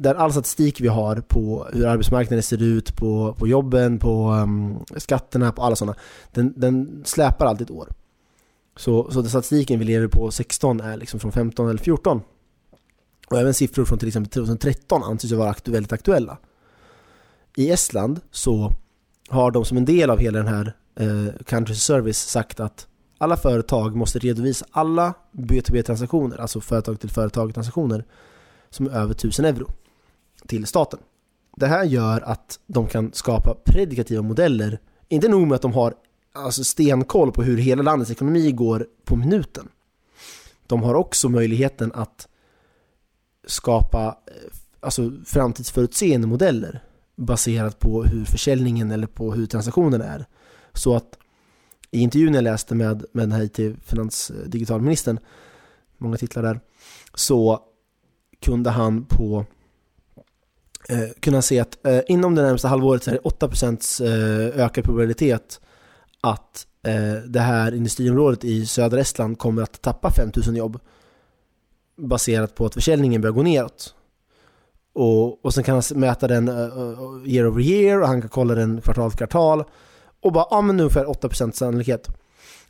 där 0.01 0.15
all 0.15 0.31
statistik 0.31 0.81
vi 0.81 0.87
har 0.87 1.15
på 1.15 1.67
hur 1.73 1.85
arbetsmarknaden 1.85 2.43
ser 2.43 2.63
ut, 2.63 2.95
på, 2.95 3.35
på 3.39 3.47
jobben, 3.47 3.99
på 3.99 4.31
um, 4.31 4.85
skatterna, 4.97 5.51
på 5.51 5.61
alla 5.61 5.75
sådana, 5.75 5.97
den, 6.31 6.53
den 6.57 7.01
släpar 7.05 7.45
alltid 7.45 7.65
ett 7.65 7.75
år. 7.75 7.89
Så, 8.75 9.11
så 9.11 9.21
den 9.21 9.29
statistiken 9.29 9.79
vi 9.79 9.85
lever 9.85 10.07
på 10.07 10.31
16 10.31 10.81
är 10.81 10.97
liksom 10.97 11.19
från 11.19 11.31
15 11.31 11.69
eller 11.69 11.79
14. 11.79 12.21
Och 13.27 13.39
även 13.39 13.53
siffror 13.53 13.85
från 13.85 13.99
till 13.99 14.07
exempel 14.07 14.31
2013 14.31 15.03
anses 15.03 15.31
ju 15.31 15.35
vara 15.35 15.49
aktu 15.49 15.71
väldigt 15.71 15.93
aktuella. 15.93 16.37
I 17.55 17.71
Estland 17.71 18.19
så 18.31 18.73
har 19.29 19.51
de 19.51 19.65
som 19.65 19.77
en 19.77 19.85
del 19.85 20.09
av 20.09 20.19
hela 20.19 20.37
den 20.37 20.47
här 20.47 20.73
eh, 20.95 21.43
Country 21.45 21.75
Service 21.75 22.17
sagt 22.17 22.59
att 22.59 22.87
alla 23.17 23.37
företag 23.37 23.95
måste 23.95 24.19
redovisa 24.19 24.65
alla 24.71 25.13
B2B-transaktioner, 25.31 26.41
alltså 26.41 26.61
företag 26.61 26.99
till 26.99 27.09
företag-transaktioner 27.09 28.05
som 28.69 28.87
är 28.87 28.91
över 28.91 29.13
1000 29.13 29.45
euro 29.45 29.71
till 30.47 30.65
staten. 30.65 30.99
Det 31.55 31.67
här 31.67 31.83
gör 31.83 32.21
att 32.21 32.59
de 32.67 32.87
kan 32.87 33.13
skapa 33.13 33.55
predikativa 33.65 34.21
modeller. 34.21 34.79
Inte 35.07 35.27
nog 35.27 35.47
med 35.47 35.55
att 35.55 35.61
de 35.61 35.73
har 35.73 35.93
alltså 36.33 36.63
stenkoll 36.63 37.31
på 37.31 37.43
hur 37.43 37.57
hela 37.57 37.83
landets 37.83 38.11
ekonomi 38.11 38.51
går 38.51 38.87
på 39.03 39.15
minuten. 39.15 39.67
De 40.67 40.83
har 40.83 40.95
också 40.95 41.29
möjligheten 41.29 41.91
att 41.93 42.27
skapa 43.47 44.17
eh, 44.25 44.33
alltså, 44.79 45.11
framtidsförutseende 45.25 46.27
modeller 46.27 46.83
baserat 47.15 47.79
på 47.79 48.03
hur 48.03 48.25
försäljningen 48.25 48.91
eller 48.91 49.07
på 49.07 49.33
hur 49.33 49.45
transaktionen 49.45 50.01
är. 50.01 50.25
Så 50.73 50.95
att 50.95 51.17
i 51.91 51.99
intervjun 51.99 52.33
jag 52.33 52.43
läste 52.43 52.75
med, 52.75 53.05
med 53.11 53.23
den 53.23 53.31
här 53.31 53.43
IT-finansdigitalministern, 53.43 55.17
eh, 55.17 55.23
många 55.97 56.17
titlar 56.17 56.43
där, 56.43 56.59
så 57.13 57.59
kunde 58.41 58.69
han 58.69 59.05
på 59.05 59.45
eh, 60.89 61.09
kunna 61.19 61.41
se 61.41 61.59
att 61.59 61.85
eh, 61.85 62.01
inom 62.07 62.35
det 62.35 62.41
närmaste 62.41 62.67
halvåret 62.67 63.03
så 63.03 63.11
är 63.11 63.13
det 63.15 63.21
8% 63.21 64.03
eh, 64.03 64.65
ökad 64.65 64.83
probabilitet 64.83 65.61
att 66.21 66.67
eh, 66.83 67.13
det 67.13 67.39
här 67.39 67.75
industriområdet 67.75 68.43
i 68.43 68.65
södra 68.65 68.99
Estland 68.99 69.39
kommer 69.39 69.61
att 69.61 69.81
tappa 69.81 70.11
5000 70.11 70.55
jobb 70.55 70.79
baserat 71.97 72.55
på 72.55 72.65
att 72.65 72.73
försäljningen 72.73 73.21
börjar 73.21 73.33
gå 73.33 73.43
neråt. 73.43 73.95
Och, 74.95 75.45
och 75.45 75.53
sen 75.53 75.63
kan 75.63 75.75
han 75.75 75.99
mäta 75.99 76.27
den 76.27 76.49
uh, 76.49 77.23
year 77.25 77.47
over 77.47 77.61
year 77.61 78.01
och 78.01 78.07
han 78.07 78.21
kan 78.21 78.29
kolla 78.29 78.55
den 78.55 78.81
kvartal 78.81 79.11
för 79.11 79.17
kvartal. 79.17 79.63
Och 80.21 80.31
bara, 80.31 80.47
ja 80.49 80.61
men 80.61 80.79
ungefär 80.79 81.05
8% 81.05 81.51
sannolikhet. 81.51 82.07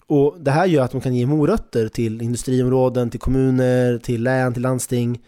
Och 0.07 0.35
det 0.39 0.51
här 0.51 0.65
gör 0.65 0.83
att 0.83 0.91
de 0.91 1.01
kan 1.01 1.15
ge 1.15 1.25
morötter 1.25 1.87
till 1.87 2.21
industriområden, 2.21 3.09
till 3.09 3.19
kommuner, 3.19 3.97
till 3.97 4.23
län, 4.23 4.53
till 4.53 4.61
landsting. 4.61 5.21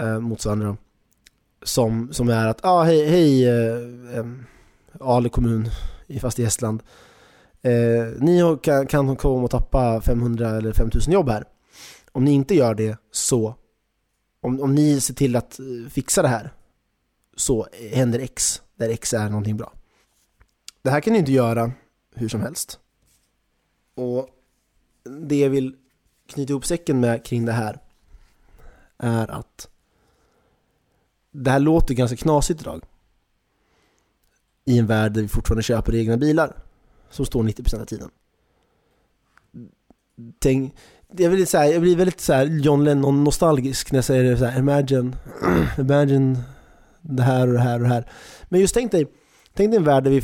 Eh, 0.00 0.18
motsvarande 0.20 0.66
då. 0.66 0.76
Som, 1.62 2.12
som 2.12 2.28
är 2.28 2.46
att, 2.46 2.60
ja 2.62 2.70
ah, 2.70 2.82
hej, 2.82 3.08
hej 3.08 3.48
eh, 3.48 4.18
eh, 4.18 4.26
Ale 5.00 5.28
kommun, 5.28 5.68
fast 6.20 6.38
i 6.38 6.44
Estland. 6.44 6.82
Eh, 7.62 7.72
ni 8.18 8.58
kan, 8.62 8.86
kan 8.86 9.16
komma 9.16 9.44
och 9.44 9.50
tappa 9.50 10.00
500 10.00 10.50
eller 10.50 10.72
5000 10.72 11.12
jobb 11.12 11.28
här. 11.28 11.44
Om 12.12 12.24
ni 12.24 12.32
inte 12.32 12.54
gör 12.54 12.74
det 12.74 12.96
så, 13.10 13.54
om, 14.42 14.60
om 14.60 14.74
ni 14.74 15.00
ser 15.00 15.14
till 15.14 15.36
att 15.36 15.58
eh, 15.58 15.90
fixa 15.90 16.22
det 16.22 16.28
här, 16.28 16.52
så 17.36 17.68
händer 17.92 18.18
X, 18.18 18.62
där 18.76 18.88
X 18.88 19.14
är 19.14 19.28
någonting 19.28 19.56
bra. 19.56 19.72
Det 20.82 20.90
här 20.90 21.00
kan 21.00 21.12
ni 21.12 21.18
inte 21.18 21.32
göra 21.32 21.72
hur 22.14 22.28
som 22.28 22.40
helst. 22.40 22.78
Och 23.94 24.28
det 25.04 25.36
jag 25.36 25.50
vill 25.50 25.76
knyta 26.26 26.52
ihop 26.52 26.66
säcken 26.66 27.00
med 27.00 27.24
kring 27.24 27.44
det 27.44 27.52
här 27.52 27.80
är 28.98 29.30
att 29.30 29.68
det 31.30 31.50
här 31.50 31.60
låter 31.60 31.94
ganska 31.94 32.16
knasigt 32.16 32.60
idag. 32.60 32.84
I 34.64 34.78
en 34.78 34.86
värld 34.86 35.12
där 35.12 35.22
vi 35.22 35.28
fortfarande 35.28 35.62
köper 35.62 35.94
egna 35.94 36.16
bilar 36.16 36.56
som 37.10 37.26
står 37.26 37.42
90% 37.42 37.80
av 37.80 37.84
tiden. 37.84 38.10
Tänk, 40.38 40.74
jag, 41.16 41.32
blir 41.32 41.46
så 41.46 41.58
här, 41.58 41.72
jag 41.72 41.82
blir 41.82 41.96
väldigt 41.96 42.20
så 42.20 42.32
här 42.32 42.46
John 42.46 42.84
Lennon 42.84 43.24
nostalgisk 43.24 43.92
när 43.92 43.96
jag 43.96 44.04
säger 44.04 44.24
det 44.24 44.36
så 44.36 44.44
här, 44.44 44.58
imagine, 44.58 45.16
imagine 45.78 46.38
det 47.00 47.22
här 47.22 47.46
och 47.46 47.52
det 47.52 47.60
här 47.60 47.74
och 47.74 47.82
det 47.82 47.88
här. 47.88 48.10
Men 48.48 48.60
just 48.60 48.74
tänk 48.74 48.92
dig, 48.92 49.06
tänk 49.54 49.70
dig 49.70 49.76
en 49.76 49.84
värld 49.84 50.04
där 50.04 50.10
vi 50.10 50.22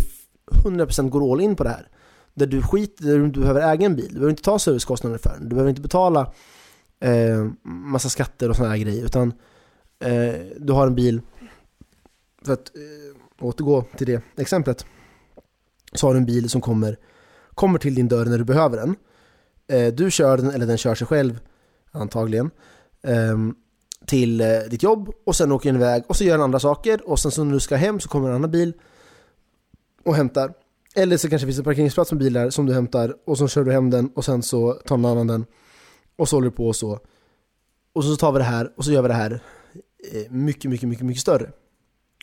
100% 0.64 1.09
går 1.09 1.33
all 1.33 1.40
in 1.40 1.57
på 1.57 1.64
det 1.64 1.70
här. 1.70 1.88
Där 2.35 2.46
du 2.46 2.62
skiter, 2.62 3.05
där 3.05 3.18
du 3.18 3.24
inte 3.24 3.40
behöver 3.40 3.72
äga 3.72 3.87
en 3.87 3.96
bil, 3.96 4.09
du 4.09 4.14
behöver 4.14 4.31
inte 4.31 4.42
ta 4.42 4.59
servicekostnader 4.59 5.18
för 5.18 5.31
den, 5.31 5.42
du 5.42 5.48
behöver 5.48 5.70
inte 5.70 5.83
betala 5.83 6.33
eh, 7.01 7.48
massa 7.64 8.09
skatter 8.09 8.51
och 8.51 8.57
sådana 8.57 8.74
här 8.74 8.81
grejer, 8.81 9.05
utan 9.05 9.33
eh, 9.98 10.35
du 10.59 10.72
har 10.72 10.87
en 10.87 10.94
bil, 10.94 11.20
för 12.44 12.53
att 12.53 12.77
eh, 12.77 13.46
återgå 13.46 13.85
till 13.96 14.07
det 14.07 14.22
exemplet, 14.37 14.87
så 15.92 16.07
har 16.07 16.14
du 16.14 16.18
en 16.18 16.27
bil 16.27 16.51
som 16.51 16.61
kommer, 16.61 16.96
kommer 17.55 17.79
till 17.79 17.94
din 17.94 18.09
dörr 18.09 18.27
när 18.27 18.38
du 18.38 18.44
behöver 18.44 18.77
den. 18.77 18.96
Eh, 19.68 19.94
du 19.94 20.11
kör 20.11 20.37
den, 20.37 20.50
eller 20.50 20.66
den 20.66 20.78
kör 20.78 20.94
sig 20.94 21.07
själv, 21.07 21.40
antagligen, 21.90 22.50
ehm, 23.02 23.54
till 24.07 24.40
eh, 24.40 24.46
ditt 24.70 24.83
jobb 24.83 25.11
och 25.26 25.37
sen 25.37 25.52
åker 25.52 25.72
den 25.72 25.81
iväg 25.81 26.02
och 26.07 26.16
så 26.16 26.24
gör 26.24 26.33
den 26.33 26.42
andra 26.42 26.61
saker 26.61 27.09
och 27.09 27.18
sen 27.18 27.31
så 27.31 27.44
när 27.44 27.52
du 27.52 27.61
ska 27.61 27.76
hem 27.76 28.00
så 28.00 28.09
kommer 28.09 28.28
en 28.28 28.35
annan 28.35 28.50
bil 28.50 28.72
och 30.04 30.14
hämtar. 30.14 30.52
Eller 30.94 31.16
så 31.16 31.28
kanske 31.28 31.46
det 31.46 31.48
finns 31.48 31.59
en 31.59 31.64
parkeringsplats 31.64 32.12
med 32.12 32.18
bilar 32.18 32.50
som 32.50 32.66
du 32.66 32.74
hämtar 32.74 33.16
och 33.26 33.38
så 33.38 33.48
kör 33.48 33.64
du 33.64 33.72
hem 33.72 33.90
den 33.90 34.09
och 34.09 34.24
sen 34.24 34.42
så 34.42 34.72
tar 34.72 34.96
någon 34.96 35.11
annan 35.11 35.26
den 35.26 35.46
och 36.16 36.28
så 36.28 36.37
håller 36.37 36.50
du 36.50 36.57
på 36.57 36.66
och 36.66 36.76
så. 36.76 37.00
Och 37.92 38.04
så 38.04 38.16
tar 38.16 38.33
vi 38.33 38.38
det 38.38 38.44
här 38.44 38.72
och 38.76 38.85
så 38.85 38.92
gör 38.92 39.02
vi 39.02 39.09
det 39.09 39.14
här 39.14 39.40
eh, 40.12 40.31
mycket, 40.31 40.70
mycket, 40.70 40.88
mycket, 40.88 41.07
mycket 41.07 41.20
större. 41.20 41.52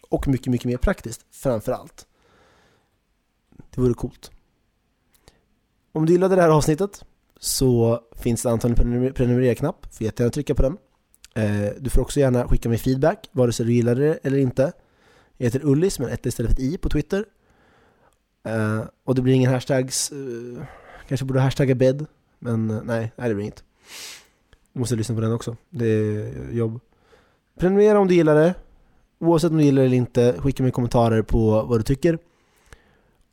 Och 0.10 0.28
mycket, 0.28 0.48
mycket 0.48 0.66
mer 0.66 0.78
praktiskt 0.78 1.26
framför 1.32 1.72
allt. 1.72 2.08
Det 3.76 3.82
vore 3.82 3.94
coolt. 3.94 4.32
Om 5.92 6.06
du 6.06 6.14
gillade 6.14 6.36
det 6.36 6.42
här 6.42 6.50
avsnittet 6.50 7.06
så 7.40 8.02
finns 8.16 8.44
det 8.44 8.50
antagligen 8.50 9.04
en 9.04 9.14
prenumerera-knapp. 9.14 9.96
Får 9.96 10.06
jättegärna 10.06 10.32
trycka 10.32 10.56
på 10.56 10.62
den. 10.62 10.78
Eh, 11.36 11.72
du 11.80 11.90
får 11.90 12.02
också 12.02 12.20
gärna 12.20 12.48
skicka 12.48 12.70
mig 12.70 12.78
feedback, 12.78 13.30
vare 13.32 13.52
sig 13.52 13.66
du 13.66 13.74
gillade 13.74 14.02
det 14.02 14.20
eller 14.24 14.38
inte. 14.38 14.74
Jag 15.38 15.46
heter 15.46 15.66
Ullis 15.66 16.00
men 16.00 16.10
ett 16.10 16.26
istället 16.26 16.52
för 16.52 16.64
ett 16.64 16.74
i 16.74 16.78
på 16.78 16.90
Twitter. 16.90 17.26
Eh, 18.44 18.84
och 19.04 19.16
det 19.16 19.22
blir 19.22 19.34
ingen 19.34 19.52
hashtags, 19.52 20.12
eh, 20.12 20.64
kanske 21.08 21.26
borde 21.26 21.40
hashtagga 21.40 21.76
bed, 21.76 22.06
men 22.40 22.68
nej, 22.68 23.12
nej, 23.16 23.30
det 23.30 23.36
blir 23.36 23.44
inget. 23.44 23.64
Du 24.74 24.80
måste 24.80 24.96
lyssna 24.96 25.16
på 25.16 25.22
den 25.22 25.32
också, 25.32 25.58
det 25.70 25.86
är 25.86 26.52
jobb. 26.52 26.80
Prenumerera 27.60 28.00
om 28.00 28.08
du 28.08 28.16
gillar 28.16 28.36
det, 28.36 28.54
oavsett 29.20 29.52
om 29.52 29.58
du 29.58 29.64
gillar 29.64 29.82
det 29.82 29.86
eller 29.86 29.98
inte, 29.98 30.36
skicka 30.38 30.64
mig 30.64 30.72
kommentarer 30.72 31.22
på 31.22 31.62
vad 31.62 31.80
du 31.80 31.84
tycker. 31.84 32.20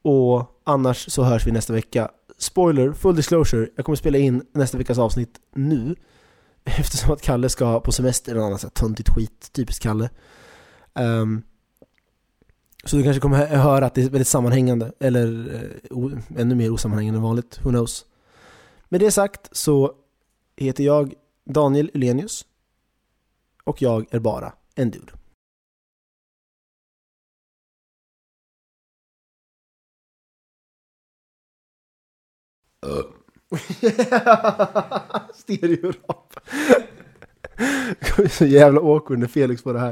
Och 0.03 0.61
annars 0.65 1.13
så 1.13 1.23
hörs 1.23 1.47
vi 1.47 1.53
nästa 1.53 1.73
vecka. 1.73 2.11
Spoiler, 2.43 2.93
full 2.93 3.17
disclosure, 3.17 3.69
jag 3.77 3.85
kommer 3.85 3.97
spela 3.97 4.19
in 4.19 4.43
nästa 4.53 4.79
veckas 4.79 4.99
avsnitt 4.99 5.41
nu. 5.55 5.97
Eftersom 6.65 7.13
att 7.13 7.23
Kalle 7.23 7.49
ska 7.49 7.81
på 7.81 7.93
semester 7.93 8.33
eller 8.33 8.43
annat 8.43 8.75
töntigt 8.75 9.09
skit, 9.09 9.53
typiskt 9.53 9.83
Kalle. 9.83 10.11
Um, 10.95 11.43
så 12.85 12.97
du 12.97 13.03
kanske 13.03 13.21
kommer 13.21 13.47
höra 13.47 13.87
att 13.87 13.95
det 13.95 14.03
är 14.03 14.11
väldigt 14.11 14.29
sammanhängande, 14.29 14.93
eller 15.01 15.27
uh, 15.91 16.19
ännu 16.37 16.55
mer 16.55 16.71
osammanhängande 16.71 17.19
än 17.19 17.23
vanligt, 17.23 17.61
who 17.63 17.71
knows. 17.71 18.05
Med 18.89 19.01
det 19.01 19.11
sagt 19.11 19.49
så 19.53 19.93
heter 20.57 20.85
jag 20.85 21.15
Daniel 21.45 21.91
Ulenius 21.95 22.47
och 23.65 23.83
jag 23.83 24.07
är 24.11 24.21
bara 24.21 24.53
en 24.75 24.91
dude. 24.91 25.13
Stereorap. 35.35 36.35
så 38.31 38.45
jävla 38.45 38.81
awkward 38.81 39.19
när 39.19 39.27
Felix 39.27 39.63
får 39.63 39.75
det 39.75 39.81
här. 39.81 39.91